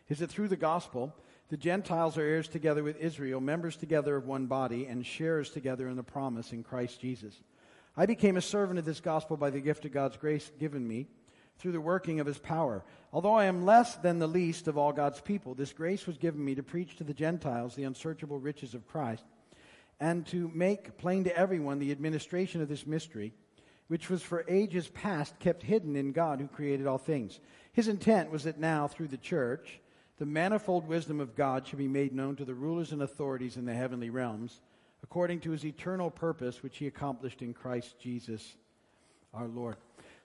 is 0.10 0.20
that 0.20 0.30
through 0.30 0.50
the 0.50 0.58
gospel, 0.58 1.16
the 1.50 1.56
Gentiles 1.56 2.18
are 2.18 2.24
heirs 2.24 2.50
together 2.50 2.84
with 2.84 2.98
Israel, 2.98 3.40
members 3.40 3.78
together 3.78 4.18
of 4.18 4.26
one 4.26 4.48
body, 4.48 4.86
and 4.86 5.06
sharers 5.06 5.50
together 5.50 5.88
in 5.88 5.96
the 5.96 6.04
promise 6.04 6.52
in 6.52 6.64
Christ 6.64 7.00
Jesus. 7.00 7.40
I 7.96 8.06
became 8.06 8.36
a 8.36 8.42
servant 8.42 8.80
of 8.80 8.86
this 8.86 9.00
gospel 9.00 9.38
by 9.38 9.52
the 9.52 9.62
gift 9.62 9.86
of 9.86 9.94
God's 9.94 10.18
grace 10.18 10.52
given 10.60 10.86
me 10.86 11.08
through 11.58 11.72
the 11.72 11.82
working 11.82 12.20
of 12.20 12.28
his 12.28 12.38
power. 12.38 12.84
Although 13.14 13.36
I 13.36 13.46
am 13.46 13.66
less 13.66 13.96
than 13.96 14.20
the 14.20 14.28
least 14.28 14.68
of 14.68 14.78
all 14.78 14.92
God's 14.92 15.22
people, 15.22 15.54
this 15.54 15.74
grace 15.74 16.06
was 16.06 16.18
given 16.18 16.44
me 16.44 16.56
to 16.56 16.64
preach 16.64 16.98
to 16.98 17.04
the 17.04 17.14
Gentiles 17.14 17.76
the 17.76 17.84
unsearchable 17.84 18.40
riches 18.40 18.74
of 18.74 18.88
Christ, 18.88 19.24
and 20.00 20.26
to 20.28 20.52
make 20.54 20.98
plain 20.98 21.24
to 21.24 21.38
everyone 21.38 21.80
the 21.80 21.92
administration 21.92 22.62
of 22.62 22.68
this 22.68 22.86
mystery, 22.86 23.34
which 23.88 24.10
was 24.10 24.22
for 24.22 24.44
ages 24.50 24.88
past 24.90 25.40
kept 25.40 25.64
hidden 25.64 25.96
in 25.96 26.12
God 26.12 26.42
who 26.42 26.48
created 26.48 26.88
all 26.88 26.98
things. 26.98 27.40
His 27.72 27.88
intent 27.88 28.32
was 28.32 28.44
that 28.44 28.60
now, 28.60 28.88
through 28.88 29.08
the 29.08 29.18
church, 29.18 29.80
the 30.18 30.26
manifold 30.26 30.88
wisdom 30.88 31.20
of 31.20 31.36
God 31.36 31.68
should 31.68 31.78
be 31.78 31.88
made 31.88 32.14
known 32.14 32.36
to 32.38 32.46
the 32.46 32.54
rulers 32.54 32.92
and 32.92 33.02
authorities 33.02 33.58
in 33.58 33.66
the 33.66 33.74
heavenly 33.74 34.10
realms, 34.10 34.62
according 35.04 35.42
to 35.42 35.52
his 35.52 35.66
eternal 35.66 36.10
purpose, 36.10 36.64
which 36.64 36.78
he 36.78 36.88
accomplished 36.88 37.42
in 37.42 37.54
Christ 37.54 38.00
Jesus 38.00 38.56
our 39.34 39.48
Lord. 39.48 39.76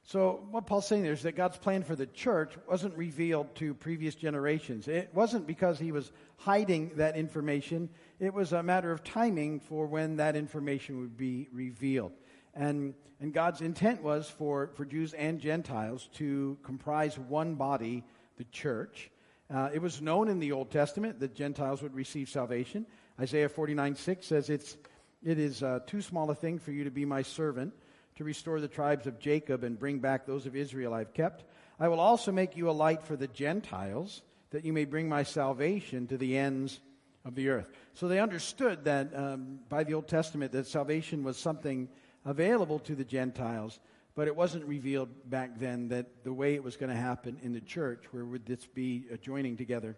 So, 0.02 0.46
what 0.50 0.66
Paul's 0.66 0.86
saying 0.86 1.02
there 1.02 1.12
is 1.12 1.22
that 1.22 1.36
God's 1.36 1.58
plan 1.58 1.82
for 1.82 1.94
the 1.94 2.06
church 2.06 2.54
wasn't 2.68 2.96
revealed 2.96 3.54
to 3.56 3.74
previous 3.74 4.14
generations. 4.14 4.88
It 4.88 5.10
wasn't 5.14 5.46
because 5.46 5.78
he 5.78 5.92
was 5.92 6.10
hiding 6.38 6.92
that 6.96 7.16
information, 7.16 7.90
it 8.18 8.32
was 8.32 8.52
a 8.52 8.62
matter 8.62 8.92
of 8.92 9.04
timing 9.04 9.60
for 9.60 9.86
when 9.86 10.16
that 10.16 10.36
information 10.36 11.00
would 11.00 11.16
be 11.16 11.48
revealed. 11.52 12.12
And, 12.54 12.94
and 13.20 13.32
God's 13.32 13.60
intent 13.60 14.02
was 14.02 14.28
for, 14.28 14.70
for 14.74 14.84
Jews 14.84 15.12
and 15.12 15.38
Gentiles 15.38 16.08
to 16.14 16.58
comprise 16.62 17.18
one 17.18 17.54
body, 17.54 18.02
the 18.36 18.44
church. 18.44 19.10
Uh, 19.52 19.68
it 19.72 19.82
was 19.82 20.00
known 20.00 20.28
in 20.28 20.40
the 20.40 20.52
Old 20.52 20.70
Testament 20.70 21.20
that 21.20 21.34
Gentiles 21.34 21.82
would 21.82 21.94
receive 21.94 22.28
salvation. 22.28 22.86
Isaiah 23.20 23.48
49 23.48 23.94
6 23.94 24.26
says, 24.26 24.48
it's, 24.48 24.76
It 25.22 25.38
is 25.38 25.62
uh, 25.62 25.80
too 25.86 26.00
small 26.00 26.30
a 26.30 26.34
thing 26.34 26.58
for 26.58 26.72
you 26.72 26.84
to 26.84 26.90
be 26.90 27.04
my 27.04 27.22
servant 27.22 27.74
to 28.20 28.24
restore 28.24 28.60
the 28.60 28.68
tribes 28.68 29.06
of 29.06 29.18
Jacob 29.18 29.64
and 29.64 29.78
bring 29.78 29.98
back 29.98 30.26
those 30.26 30.44
of 30.44 30.54
Israel 30.54 30.92
I've 30.92 31.14
kept. 31.14 31.42
I 31.78 31.88
will 31.88 32.00
also 32.00 32.30
make 32.30 32.54
you 32.54 32.68
a 32.68 32.70
light 32.70 33.02
for 33.02 33.16
the 33.16 33.26
Gentiles, 33.26 34.20
that 34.50 34.62
you 34.62 34.74
may 34.74 34.84
bring 34.84 35.08
my 35.08 35.22
salvation 35.22 36.06
to 36.08 36.18
the 36.18 36.36
ends 36.36 36.80
of 37.24 37.34
the 37.34 37.48
earth. 37.48 37.70
So 37.94 38.08
they 38.08 38.20
understood 38.20 38.84
that 38.84 39.16
um, 39.16 39.60
by 39.70 39.84
the 39.84 39.94
Old 39.94 40.06
Testament 40.06 40.52
that 40.52 40.66
salvation 40.66 41.24
was 41.24 41.38
something 41.38 41.88
available 42.26 42.78
to 42.80 42.94
the 42.94 43.06
Gentiles, 43.06 43.80
but 44.14 44.28
it 44.28 44.36
wasn't 44.36 44.66
revealed 44.66 45.08
back 45.24 45.58
then 45.58 45.88
that 45.88 46.22
the 46.22 46.34
way 46.34 46.54
it 46.54 46.62
was 46.62 46.76
going 46.76 46.90
to 46.90 47.00
happen 47.00 47.38
in 47.42 47.54
the 47.54 47.60
church, 47.62 48.04
where 48.10 48.26
would 48.26 48.44
this 48.44 48.66
be 48.66 49.06
a 49.10 49.16
joining 49.16 49.56
together 49.56 49.96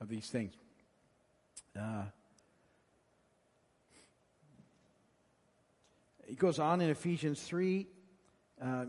of 0.00 0.08
these 0.08 0.28
things. 0.28 0.54
Uh, 1.76 2.04
he 6.28 6.34
goes 6.34 6.58
on 6.58 6.80
in 6.80 6.90
Ephesians 6.90 7.40
3, 7.42 7.86
uh, 8.60 8.86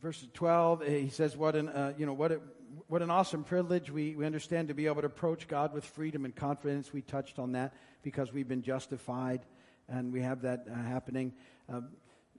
verses 0.00 0.28
12. 0.34 0.86
He 0.86 1.08
says, 1.08 1.36
What 1.36 1.56
an, 1.56 1.68
uh, 1.68 1.94
you 1.96 2.06
know, 2.06 2.12
what, 2.12 2.32
a, 2.32 2.40
what 2.86 3.02
an 3.02 3.10
awesome 3.10 3.44
privilege 3.44 3.90
we, 3.90 4.14
we 4.14 4.26
understand 4.26 4.68
to 4.68 4.74
be 4.74 4.86
able 4.86 5.00
to 5.00 5.06
approach 5.06 5.48
God 5.48 5.72
with 5.72 5.84
freedom 5.84 6.24
and 6.24 6.34
confidence. 6.34 6.92
We 6.92 7.02
touched 7.02 7.38
on 7.38 7.52
that 7.52 7.74
because 8.02 8.32
we've 8.32 8.48
been 8.48 8.62
justified 8.62 9.40
and 9.88 10.12
we 10.12 10.20
have 10.22 10.42
that 10.42 10.66
uh, 10.70 10.74
happening. 10.74 11.32
Uh, 11.72 11.80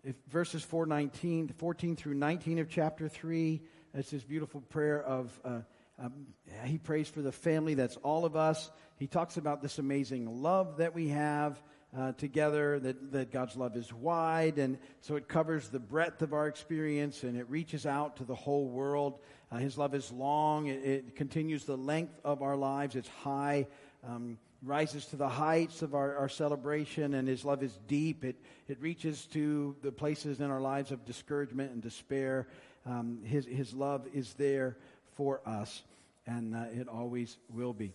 if 0.04 0.16
verses 0.30 0.64
419, 0.64 1.50
14 1.58 1.96
through 1.96 2.14
19 2.14 2.60
of 2.60 2.70
chapter 2.70 3.08
3, 3.08 3.62
it's 3.94 4.12
this 4.12 4.24
beautiful 4.24 4.62
prayer 4.62 5.04
of, 5.04 5.40
uh, 5.44 5.60
um, 6.00 6.28
he 6.66 6.78
prays 6.78 7.08
for 7.10 7.22
the 7.22 7.32
family, 7.32 7.74
that's 7.74 7.98
all 7.98 8.26
of 8.26 8.36
us. 8.36 8.72
He 8.98 9.08
talks 9.08 9.38
about 9.38 9.62
this 9.62 9.80
amazing 9.80 10.42
love 10.42 10.78
that 10.78 10.96
we 10.96 11.10
have 11.10 11.62
uh, 11.98 12.14
together, 12.14 12.80
that, 12.80 13.12
that 13.12 13.32
God's 13.32 13.56
love 13.56 13.76
is 13.76 13.92
wide, 13.94 14.58
and 14.58 14.78
so 15.02 15.16
it 15.16 15.28
covers 15.28 15.70
the 15.70 15.80
breadth 15.80 16.22
of 16.22 16.34
our 16.34 16.48
experience 16.48 17.24
and 17.24 17.38
it 17.38 17.50
reaches 17.50 17.86
out 17.86 18.18
to 18.18 18.24
the 18.24 18.36
whole 18.36 18.68
world. 18.68 19.20
Uh, 19.52 19.58
his 19.58 19.78
love 19.78 19.94
is 19.94 20.12
long, 20.12 20.68
it, 20.68 20.84
it, 20.86 21.16
continues 21.16 21.66
the 21.66 21.78
length 21.78 22.20
of 22.24 22.42
our 22.42 22.56
lives, 22.56 22.96
it's 22.96 23.10
high. 23.10 23.68
Um, 24.08 24.38
rises 24.64 25.08
to 25.08 25.16
the 25.16 25.28
heights 25.28 25.82
of 25.82 25.96
our, 25.96 26.16
our 26.18 26.30
celebration, 26.30 27.16
and 27.16 27.28
His 27.28 27.44
love 27.44 27.64
is 27.64 27.78
deep. 27.88 28.24
It, 28.24 28.36
it 28.68 28.80
reaches 28.80 29.26
to 29.28 29.76
the 29.82 29.92
places 29.92 30.40
in 30.40 30.52
our 30.52 30.62
lives 30.62 30.92
of 30.92 31.06
discouragement 31.06 31.72
and 31.72 31.82
despair. 31.82 32.48
Um, 32.86 33.22
his, 33.24 33.46
his 33.46 33.74
love 33.74 34.08
is 34.14 34.34
there 34.34 34.78
for 35.16 35.42
us, 35.46 35.84
and 36.26 36.56
uh, 36.56 36.66
it 36.74 36.88
always 36.88 37.38
will 37.50 37.74
be. 37.74 37.94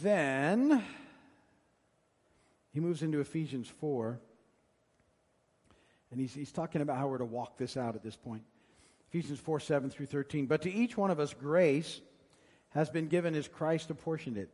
Then 0.00 0.84
he 2.74 2.80
moves 2.80 3.04
into 3.04 3.20
Ephesians 3.20 3.68
4, 3.80 4.18
and 6.10 6.20
he's, 6.20 6.34
he's 6.34 6.50
talking 6.50 6.82
about 6.82 6.98
how 6.98 7.06
we're 7.06 7.18
to 7.18 7.24
walk 7.24 7.56
this 7.56 7.76
out 7.76 7.94
at 7.94 8.02
this 8.02 8.16
point. 8.16 8.42
Ephesians 9.10 9.38
4 9.38 9.60
7 9.60 9.90
through 9.90 10.06
13. 10.06 10.46
But 10.46 10.62
to 10.62 10.72
each 10.72 10.96
one 10.96 11.12
of 11.12 11.20
us, 11.20 11.32
grace 11.32 12.00
has 12.70 12.90
been 12.90 13.06
given 13.06 13.36
as 13.36 13.46
Christ 13.46 13.90
apportioned 13.90 14.36
it. 14.36 14.50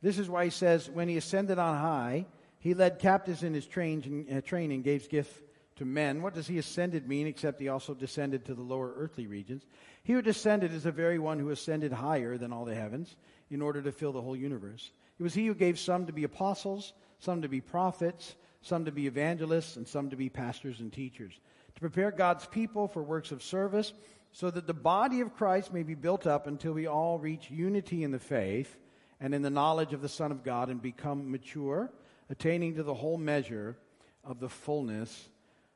This 0.00 0.16
is 0.16 0.30
why 0.30 0.44
he 0.44 0.50
says, 0.50 0.88
when 0.88 1.08
he 1.08 1.16
ascended 1.16 1.58
on 1.58 1.76
high, 1.76 2.26
he 2.60 2.72
led 2.72 3.00
captives 3.00 3.42
in 3.42 3.52
his 3.52 3.66
train, 3.66 4.26
uh, 4.32 4.40
train 4.42 4.70
and 4.70 4.84
gave 4.84 5.08
gifts 5.08 5.36
to 5.76 5.84
men. 5.84 6.22
What 6.22 6.34
does 6.34 6.46
he 6.46 6.58
ascended 6.58 7.08
mean, 7.08 7.26
except 7.26 7.60
he 7.60 7.68
also 7.68 7.94
descended 7.94 8.44
to 8.44 8.54
the 8.54 8.62
lower 8.62 8.94
earthly 8.96 9.26
regions? 9.26 9.66
He 10.04 10.12
who 10.12 10.22
descended 10.22 10.72
is 10.72 10.84
the 10.84 10.92
very 10.92 11.18
one 11.18 11.40
who 11.40 11.50
ascended 11.50 11.92
higher 11.92 12.38
than 12.38 12.52
all 12.52 12.64
the 12.64 12.76
heavens 12.76 13.16
in 13.50 13.60
order 13.60 13.82
to 13.82 13.90
fill 13.90 14.12
the 14.12 14.22
whole 14.22 14.36
universe. 14.36 14.92
It 15.18 15.24
was 15.24 15.34
he 15.34 15.46
who 15.46 15.54
gave 15.54 15.80
some 15.80 16.06
to 16.06 16.12
be 16.12 16.22
apostles, 16.22 16.92
some 17.26 17.42
to 17.42 17.48
be 17.48 17.60
prophets, 17.60 18.36
some 18.62 18.84
to 18.84 18.92
be 18.92 19.08
evangelists, 19.08 19.76
and 19.76 19.86
some 19.86 20.10
to 20.10 20.16
be 20.16 20.28
pastors 20.28 20.78
and 20.78 20.92
teachers, 20.92 21.34
to 21.74 21.80
prepare 21.80 22.12
God's 22.12 22.46
people 22.46 22.86
for 22.86 23.02
works 23.02 23.32
of 23.32 23.42
service, 23.42 23.92
so 24.30 24.48
that 24.48 24.68
the 24.68 24.72
body 24.74 25.20
of 25.20 25.34
Christ 25.34 25.74
may 25.74 25.82
be 25.82 25.96
built 25.96 26.24
up 26.24 26.46
until 26.46 26.72
we 26.72 26.86
all 26.86 27.18
reach 27.18 27.50
unity 27.50 28.04
in 28.04 28.12
the 28.12 28.20
faith 28.20 28.76
and 29.20 29.34
in 29.34 29.42
the 29.42 29.50
knowledge 29.50 29.92
of 29.92 30.02
the 30.02 30.08
Son 30.08 30.30
of 30.30 30.44
God 30.44 30.68
and 30.68 30.80
become 30.80 31.32
mature, 31.32 31.90
attaining 32.30 32.76
to 32.76 32.84
the 32.84 32.94
whole 32.94 33.18
measure 33.18 33.76
of 34.22 34.38
the 34.38 34.48
fullness 34.48 35.28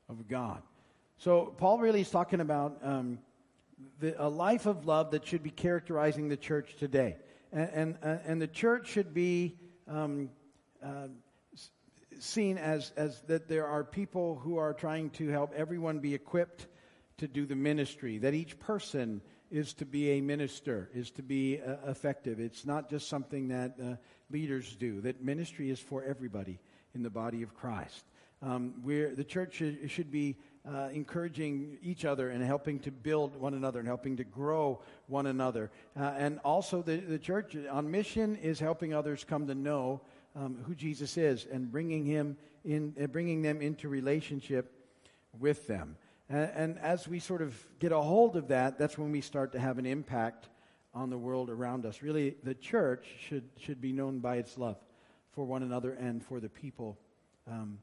of 0.09 0.29
God. 0.29 0.63
So, 1.19 1.53
Paul 1.59 1.81
really 1.81 2.03
is 2.03 2.11
talking 2.11 2.41
about 2.41 2.79
um, 2.83 3.19
the, 3.99 4.15
a 4.25 4.29
life 4.29 4.67
of 4.67 4.87
love 4.87 5.11
that 5.11 5.27
should 5.27 5.43
be 5.43 5.51
characterizing 5.51 6.29
the 6.29 6.37
church 6.37 6.77
today. 6.79 7.17
And, 7.53 7.71
and, 7.75 7.99
uh, 8.05 8.17
and 8.25 8.41
the 8.41 8.47
church 8.47 8.89
should 8.89 9.13
be 9.13 9.57
um, 9.89 10.31
uh, 10.85 11.09
seen 12.23 12.59
as, 12.59 12.93
as 12.97 13.21
that 13.23 13.49
there 13.49 13.67
are 13.67 13.85
people 13.85 14.37
who 14.37 14.57
are 14.59 14.73
trying 14.73 15.11
to 15.11 15.29
help 15.29 15.53
everyone 15.55 16.01
be 16.01 16.15
equipped 16.15 16.67
to 17.19 17.29
do 17.29 17.47
the 17.47 17.57
ministry, 17.57 18.19
that 18.19 18.35
each 18.35 18.59
person 18.59 19.21
is 19.51 19.75
to 19.75 19.85
be 19.85 20.13
a 20.13 20.21
minister, 20.21 20.89
is 20.95 21.11
to 21.11 21.23
be 21.23 21.61
uh, 21.61 21.91
effective. 21.91 22.41
It's 22.41 22.65
not 22.65 22.89
just 22.89 23.09
something 23.09 23.49
that 23.49 23.75
uh, 23.83 23.97
leaders 24.31 24.77
do, 24.77 25.01
that 25.03 25.23
ministry 25.23 25.71
is 25.71 25.81
for 25.81 26.05
everybody 26.05 26.59
in 26.95 27.03
the 27.03 27.11
body 27.11 27.43
of 27.43 27.55
Christ. 27.55 28.05
Um, 28.43 28.75
where 28.83 29.15
the 29.15 29.25
church 29.25 29.57
should, 29.57 29.91
should 29.91 30.11
be 30.11 30.37
uh, 30.67 30.89
encouraging 30.93 31.77
each 31.83 32.07
other 32.07 32.31
and 32.31 32.43
helping 32.43 32.79
to 32.81 32.91
build 32.91 33.37
one 33.37 33.53
another 33.53 33.81
and 33.81 33.89
helping 33.89 34.17
to 34.17 34.25
grow 34.25 34.81
one 35.09 35.27
another. 35.27 35.71
Uh, 35.99 36.15
and 36.17 36.39
also, 36.43 36.81
the, 36.81 36.97
the 36.97 37.19
church 37.19 37.55
on 37.71 37.91
mission 37.91 38.37
is 38.37 38.59
helping 38.59 38.95
others 38.95 39.25
come 39.25 39.47
to 39.47 39.55
know 39.55 40.01
um, 40.37 40.59
who 40.67 40.75
Jesus 40.75 41.17
is 41.17 41.47
and 41.51 41.71
bringing 41.71 42.05
him 42.05 42.37
in, 42.65 42.95
uh, 43.03 43.07
bringing 43.07 43.43
them 43.43 43.61
into 43.61 43.89
relationship 43.89 44.73
with 45.39 45.67
them. 45.67 45.97
And, 46.29 46.51
and 46.55 46.79
as 46.79 47.09
we 47.09 47.19
sort 47.19 47.43
of 47.43 47.55
get 47.79 47.93
a 47.93 48.01
hold 48.01 48.37
of 48.37 48.49
that, 48.49 48.79
that's 48.79 48.97
when 48.97 49.13
we 49.13 49.21
start 49.21 49.53
to 49.53 49.61
have 49.61 49.79
an 49.79 49.87
impact 49.87 50.49
on 50.95 51.11
the 51.11 51.19
world 51.19 51.51
around 51.51 51.87
us. 51.87 52.03
Really, 52.03 52.37
the 52.43 52.55
church 52.55 53.07
should, 53.29 53.49
should 53.59 53.81
be 53.81 53.93
known 53.93 54.19
by 54.19 54.37
its 54.37 54.59
love 54.59 54.77
for 55.33 55.45
one 55.45 55.63
another 55.63 55.93
and 55.93 56.25
for 56.25 56.41
the 56.41 56.49
people 56.49 56.99
um, 57.49 57.79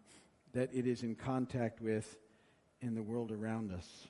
that 0.53 0.69
it 0.73 0.85
is 0.85 1.03
in 1.03 1.15
contact 1.15 1.81
with 1.81 2.17
in 2.81 2.95
the 2.95 3.01
world 3.01 3.31
around 3.31 3.71
us. 3.71 4.07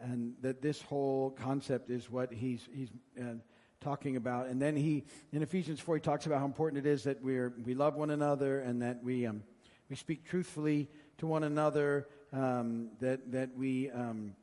And 0.00 0.34
that 0.42 0.62
this 0.62 0.80
whole 0.82 1.30
concept 1.30 1.90
is 1.90 2.10
what 2.10 2.32
he's, 2.32 2.68
he's 2.72 2.90
uh, 3.20 3.34
talking 3.80 4.16
about. 4.16 4.48
And 4.48 4.60
then 4.60 4.76
he, 4.76 5.04
in 5.32 5.42
Ephesians 5.42 5.80
4, 5.80 5.96
he 5.96 6.00
talks 6.00 6.26
about 6.26 6.40
how 6.40 6.46
important 6.46 6.84
it 6.86 6.90
is 6.90 7.04
that 7.04 7.22
we're, 7.22 7.52
we 7.64 7.74
love 7.74 7.94
one 7.94 8.10
another 8.10 8.60
and 8.60 8.82
that 8.82 9.02
we, 9.02 9.26
um, 9.26 9.42
we 9.88 9.96
speak 9.96 10.24
truthfully 10.24 10.88
to 11.18 11.26
one 11.26 11.44
another 11.44 12.08
um, 12.32 12.90
that, 13.00 13.32
that 13.32 13.56
we 13.56 13.90
um, 13.90 14.34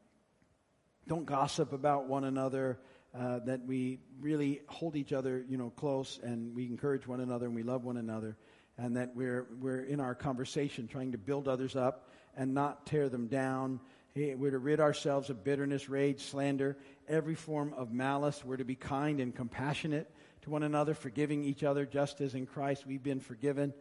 don't 1.08 1.26
gossip 1.26 1.74
about 1.74 2.08
one 2.08 2.24
another, 2.24 2.80
uh, 3.18 3.40
that 3.40 3.66
we 3.66 4.00
really 4.20 4.62
hold 4.68 4.96
each 4.96 5.14
other, 5.14 5.46
you 5.48 5.58
know, 5.58 5.70
close 5.70 6.20
and 6.24 6.56
we 6.56 6.66
encourage 6.66 7.08
one 7.08 7.20
another 7.20 7.46
and 7.46 7.56
we 7.56 7.64
love 7.64 7.84
one 7.84 7.98
another, 7.98 8.36
and 8.78 8.98
that 8.98 9.16
we're, 9.16 9.48
we're 9.60 9.84
in 9.84 10.00
our 10.00 10.16
conversation 10.16 10.88
trying 10.88 11.12
to 11.12 11.18
build 11.18 11.48
others 11.48 11.76
up 11.76 12.10
and 12.36 12.54
not 12.54 12.86
tear 12.86 13.10
them 13.10 13.28
down. 13.28 13.80
We're 14.16 14.52
to 14.52 14.60
rid 14.60 14.80
ourselves 14.80 15.30
of 15.30 15.44
bitterness, 15.44 15.90
rage, 15.90 16.22
slander, 16.22 16.78
every 17.08 17.36
form 17.36 17.74
of 17.76 17.92
malice. 17.92 18.44
We're 18.44 18.58
to 18.58 18.66
be 18.66 18.76
kind 18.76 19.20
and 19.20 19.36
compassionate 19.36 20.10
to 20.42 20.50
one 20.50 20.64
another, 20.64 20.94
forgiving 20.94 21.44
each 21.44 21.64
other 21.64 21.86
just 21.86 22.22
as 22.22 22.36
in 22.36 22.46
Christ 22.46 22.86
we've 22.86 23.04
been 23.04 23.20
forgiven. 23.20 23.74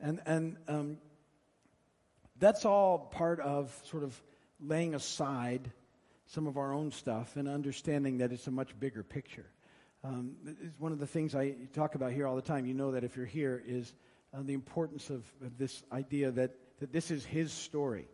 And, 0.00 0.20
and 0.26 0.56
um, 0.68 0.98
that's 2.38 2.64
all 2.64 2.98
part 2.98 3.40
of 3.40 3.76
sort 3.84 4.02
of 4.02 4.20
laying 4.60 4.94
aside 4.94 5.70
some 6.26 6.46
of 6.46 6.56
our 6.56 6.72
own 6.72 6.90
stuff 6.90 7.36
and 7.36 7.48
understanding 7.48 8.18
that 8.18 8.32
it's 8.32 8.46
a 8.46 8.50
much 8.50 8.78
bigger 8.78 9.02
picture. 9.02 9.46
Um, 10.02 10.36
it's 10.46 10.78
one 10.78 10.92
of 10.92 10.98
the 10.98 11.06
things 11.06 11.34
I 11.34 11.54
talk 11.72 11.94
about 11.94 12.12
here 12.12 12.26
all 12.26 12.36
the 12.36 12.42
time. 12.42 12.66
You 12.66 12.74
know 12.74 12.92
that 12.92 13.04
if 13.04 13.16
you're 13.16 13.26
here, 13.26 13.62
is 13.66 13.94
uh, 14.34 14.42
the 14.42 14.52
importance 14.52 15.10
of, 15.10 15.24
of 15.42 15.56
this 15.58 15.82
idea 15.92 16.30
that, 16.32 16.52
that 16.80 16.92
this 16.92 17.10
is 17.10 17.24
His 17.24 17.52
story. 17.52 18.06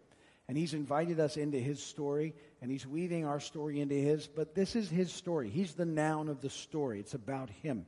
And 0.51 0.59
He's 0.59 0.75
invited 0.75 1.21
us 1.21 1.37
into 1.37 1.59
His 1.59 1.81
story, 1.81 2.35
and 2.61 2.73
He's 2.73 2.85
weaving 2.85 3.25
our 3.25 3.39
story 3.39 3.81
into 3.81 3.95
His, 3.95 4.27
but 4.27 4.53
this 4.53 4.75
is 4.75 4.91
His 4.91 5.13
story. 5.13 5.49
He's 5.49 5.75
the 5.75 5.85
noun 5.85 6.29
of 6.29 6.41
the 6.41 6.51
story, 6.51 6.99
it's 6.99 7.15
about 7.15 7.51
Him. 7.63 7.87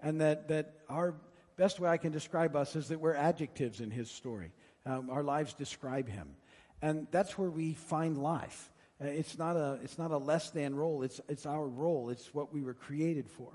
And 0.00 0.20
that, 0.20 0.48
that 0.48 0.74
our 0.88 1.14
best 1.56 1.78
way 1.78 1.88
I 1.88 1.98
can 1.98 2.10
describe 2.10 2.56
us 2.56 2.74
is 2.74 2.88
that 2.88 2.98
we're 2.98 3.14
adjectives 3.14 3.80
in 3.80 3.92
His 3.92 4.10
story. 4.10 4.50
Um, 4.84 5.08
our 5.08 5.22
lives 5.22 5.54
describe 5.54 6.08
him. 6.08 6.30
And 6.82 7.06
that's 7.12 7.38
where 7.38 7.48
we 7.48 7.74
find 7.74 8.18
life. 8.18 8.72
Uh, 9.00 9.04
it's, 9.06 9.38
not 9.38 9.54
a, 9.54 9.78
it's 9.84 9.96
not 9.96 10.10
a 10.10 10.18
less 10.18 10.50
than 10.50 10.74
role, 10.74 11.04
it's, 11.04 11.20
it's 11.28 11.46
our 11.46 11.64
role, 11.64 12.10
it's 12.10 12.34
what 12.34 12.52
we 12.52 12.60
were 12.60 12.74
created 12.74 13.28
for. 13.28 13.52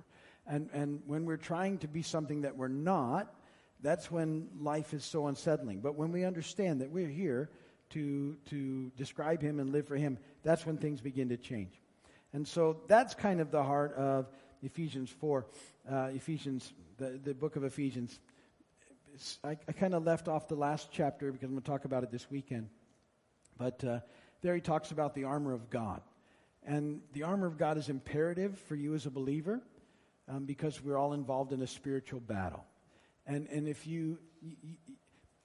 And, 0.48 0.70
and 0.72 1.02
when 1.08 1.26
we're 1.26 1.36
trying 1.36 1.80
to 1.80 1.90
be 1.90 2.04
something 2.04 2.44
that 2.44 2.56
we're 2.56 2.70
not, 2.70 3.36
that's 3.82 4.10
when 4.10 4.48
life 4.62 4.94
is 4.94 5.04
so 5.04 5.28
unsettling. 5.28 5.82
But 5.82 5.96
when 5.96 6.14
we 6.14 6.24
understand 6.24 6.80
that 6.80 6.90
we're 6.90 7.10
here 7.10 7.50
to, 7.92 8.36
to 8.50 8.92
describe 8.98 9.42
Him 9.42 9.60
and 9.60 9.72
live 9.72 9.88
for 9.88 9.96
Him, 9.96 10.18
that's 10.44 10.66
when 10.66 10.78
things 10.78 11.02
begin 11.02 11.30
to 11.30 11.38
change. 11.38 11.74
And 12.34 12.48
so 12.48 12.78
that's 12.88 13.14
kind 13.14 13.40
of 13.40 13.52
the 13.52 13.64
heart 13.64 13.94
of 13.94 14.28
Ephesians 14.62 15.10
4, 15.10 15.46
uh, 15.90 15.96
Ephesians, 16.14 16.74
the, 16.98 17.20
the 17.24 17.34
book 17.34 17.56
of 17.56 17.64
Ephesians. 17.64 18.20
I, 19.44 19.58
I 19.68 19.72
kind 19.72 19.94
of 19.94 20.04
left 20.04 20.28
off 20.28 20.48
the 20.48 20.56
last 20.56 20.90
chapter 20.92 21.32
because 21.32 21.46
I'm 21.46 21.52
going 21.52 21.62
to 21.62 21.70
talk 21.70 21.86
about 21.86 22.04
it 22.04 22.12
this 22.12 22.30
weekend. 22.30 22.70
But 23.58 23.84
uh, 23.84 24.00
there 24.42 24.56
he 24.56 24.62
talks 24.62 24.92
about 24.92 25.16
the 25.16 25.24
armor 25.24 25.54
of 25.54 25.70
God. 25.70 26.02
And 26.66 27.02
the 27.14 27.24
armor 27.24 27.48
of 27.48 27.58
God 27.58 27.78
is 27.78 27.90
imperative 27.90 28.58
for 28.68 28.76
you 28.76 28.96
as 28.96 29.06
a 29.06 29.12
believer 29.12 29.62
um, 30.28 30.46
because 30.46 30.84
we're 30.84 30.98
all 30.98 31.14
involved 31.14 31.54
in 31.54 31.62
a 31.62 31.68
spiritual 31.68 32.20
battle. 32.20 32.66
And, 33.28 33.48
and 33.48 33.68
if 33.68 33.88
you, 33.88 34.18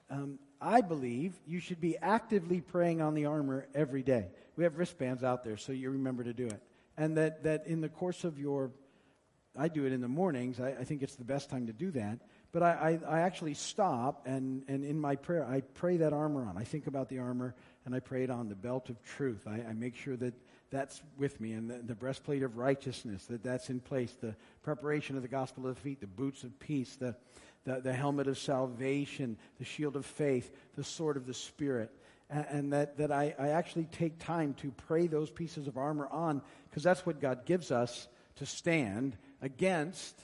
um, 0.09 0.39
I 0.61 0.81
believe 0.81 1.33
you 1.47 1.59
should 1.59 1.81
be 1.81 1.97
actively 1.97 2.61
praying 2.61 3.01
on 3.01 3.15
the 3.15 3.25
armor 3.25 3.67
every 3.73 4.03
day. 4.03 4.27
We 4.55 4.63
have 4.63 4.77
wristbands 4.77 5.23
out 5.23 5.43
there, 5.43 5.57
so 5.57 5.71
you 5.71 5.89
remember 5.89 6.23
to 6.23 6.33
do 6.33 6.45
it. 6.45 6.61
And 6.97 7.17
that, 7.17 7.43
that 7.43 7.65
in 7.65 7.81
the 7.81 7.89
course 7.89 8.23
of 8.23 8.37
your, 8.37 8.71
I 9.57 9.69
do 9.69 9.85
it 9.85 9.91
in 9.91 10.01
the 10.01 10.07
mornings, 10.07 10.59
I, 10.59 10.69
I 10.79 10.83
think 10.83 11.01
it's 11.01 11.15
the 11.15 11.23
best 11.23 11.49
time 11.49 11.65
to 11.65 11.73
do 11.73 11.89
that. 11.91 12.19
But 12.51 12.63
I, 12.63 12.99
I, 13.07 13.17
I, 13.17 13.19
actually 13.21 13.53
stop 13.53 14.27
and, 14.27 14.63
and 14.67 14.83
in 14.83 14.99
my 14.99 15.15
prayer, 15.15 15.45
I 15.45 15.61
pray 15.61 15.97
that 15.97 16.11
armor 16.11 16.45
on. 16.45 16.57
I 16.57 16.65
think 16.65 16.87
about 16.87 17.07
the 17.07 17.19
armor 17.19 17.55
and 17.85 17.95
I 17.95 17.99
pray 17.99 18.23
it 18.23 18.29
on 18.29 18.49
the 18.49 18.55
belt 18.55 18.89
of 18.89 19.01
truth. 19.03 19.47
I, 19.47 19.61
I 19.69 19.73
make 19.73 19.95
sure 19.95 20.17
that 20.17 20.33
that's 20.69 21.01
with 21.17 21.39
me 21.39 21.53
and 21.53 21.69
the, 21.69 21.77
the, 21.77 21.95
breastplate 21.95 22.43
of 22.43 22.57
righteousness, 22.57 23.25
that 23.25 23.43
that's 23.43 23.69
in 23.69 23.79
place, 23.79 24.13
the 24.21 24.35
preparation 24.63 25.15
of 25.15 25.21
the 25.21 25.27
gospel 25.29 25.67
of 25.67 25.75
the 25.75 25.81
feet, 25.81 26.01
the 26.01 26.07
boots 26.07 26.43
of 26.43 26.57
peace, 26.59 26.95
the, 26.97 27.15
the, 27.65 27.79
the 27.81 27.93
helmet 27.93 28.27
of 28.27 28.37
salvation, 28.37 29.37
the 29.57 29.65
shield 29.65 29.95
of 29.95 30.05
faith, 30.05 30.51
the 30.75 30.83
sword 30.83 31.17
of 31.17 31.25
the 31.25 31.33
Spirit. 31.33 31.89
And, 32.29 32.71
that, 32.71 32.97
that 32.97 33.11
I, 33.11 33.35
I 33.37 33.49
actually 33.49 33.85
take 33.91 34.17
time 34.17 34.53
to 34.55 34.71
pray 34.71 35.07
those 35.07 35.29
pieces 35.29 35.67
of 35.67 35.77
armor 35.77 36.07
on 36.09 36.41
because 36.69 36.81
that's 36.81 37.05
what 37.05 37.19
God 37.19 37.45
gives 37.45 37.71
us 37.71 38.07
to 38.37 38.45
stand 38.45 39.17
against 39.41 40.17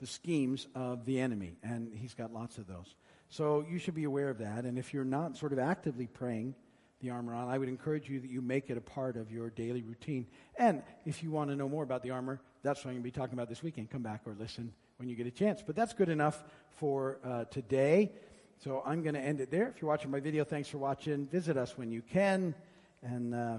the 0.00 0.06
schemes 0.06 0.66
of 0.74 1.04
the 1.04 1.20
enemy. 1.20 1.56
And 1.62 1.92
he's 1.94 2.14
got 2.14 2.32
lots 2.32 2.58
of 2.58 2.66
those. 2.66 2.94
So 3.28 3.64
you 3.70 3.78
should 3.78 3.94
be 3.94 4.04
aware 4.04 4.28
of 4.28 4.38
that. 4.38 4.64
And 4.64 4.78
if 4.78 4.92
you're 4.92 5.04
not 5.04 5.36
sort 5.36 5.52
of 5.52 5.58
actively 5.58 6.06
praying 6.06 6.54
the 7.00 7.10
armor 7.10 7.34
on, 7.34 7.48
I 7.48 7.58
would 7.58 7.68
encourage 7.68 8.08
you 8.08 8.20
that 8.20 8.30
you 8.30 8.42
make 8.42 8.70
it 8.70 8.76
a 8.76 8.80
part 8.80 9.16
of 9.16 9.30
your 9.30 9.50
daily 9.50 9.82
routine. 9.82 10.26
And 10.56 10.82
if 11.06 11.22
you 11.22 11.30
want 11.30 11.50
to 11.50 11.56
know 11.56 11.68
more 11.68 11.84
about 11.84 12.02
the 12.02 12.10
armor, 12.10 12.40
that's 12.62 12.80
what 12.80 12.90
I'm 12.90 12.94
going 12.96 13.02
to 13.02 13.04
be 13.04 13.10
talking 13.10 13.34
about 13.34 13.48
this 13.48 13.62
weekend. 13.62 13.90
Come 13.90 14.02
back 14.02 14.22
or 14.26 14.34
listen 14.38 14.72
when 14.96 15.08
you 15.08 15.14
get 15.14 15.26
a 15.26 15.30
chance. 15.30 15.62
But 15.64 15.76
that's 15.76 15.92
good 15.92 16.08
enough 16.08 16.42
for 16.70 17.18
uh, 17.24 17.44
today. 17.44 18.12
So 18.62 18.82
I'm 18.84 19.02
going 19.02 19.14
to 19.14 19.20
end 19.20 19.40
it 19.40 19.50
there. 19.50 19.68
If 19.68 19.80
you're 19.80 19.88
watching 19.88 20.10
my 20.10 20.20
video, 20.20 20.44
thanks 20.44 20.68
for 20.68 20.78
watching. 20.78 21.26
Visit 21.26 21.56
us 21.56 21.78
when 21.78 21.90
you 21.90 22.02
can. 22.02 22.54
And 23.02 23.34
uh, 23.34 23.58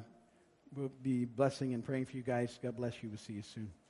we'll 0.76 0.92
be 1.02 1.26
blessing 1.26 1.74
and 1.74 1.84
praying 1.84 2.06
for 2.06 2.18
you 2.18 2.24
guys. 2.24 2.60
God 2.62 2.76
bless 2.76 3.02
you. 3.02 3.10
We'll 3.10 3.18
see 3.18 3.34
you 3.34 3.42
soon. 3.42 3.81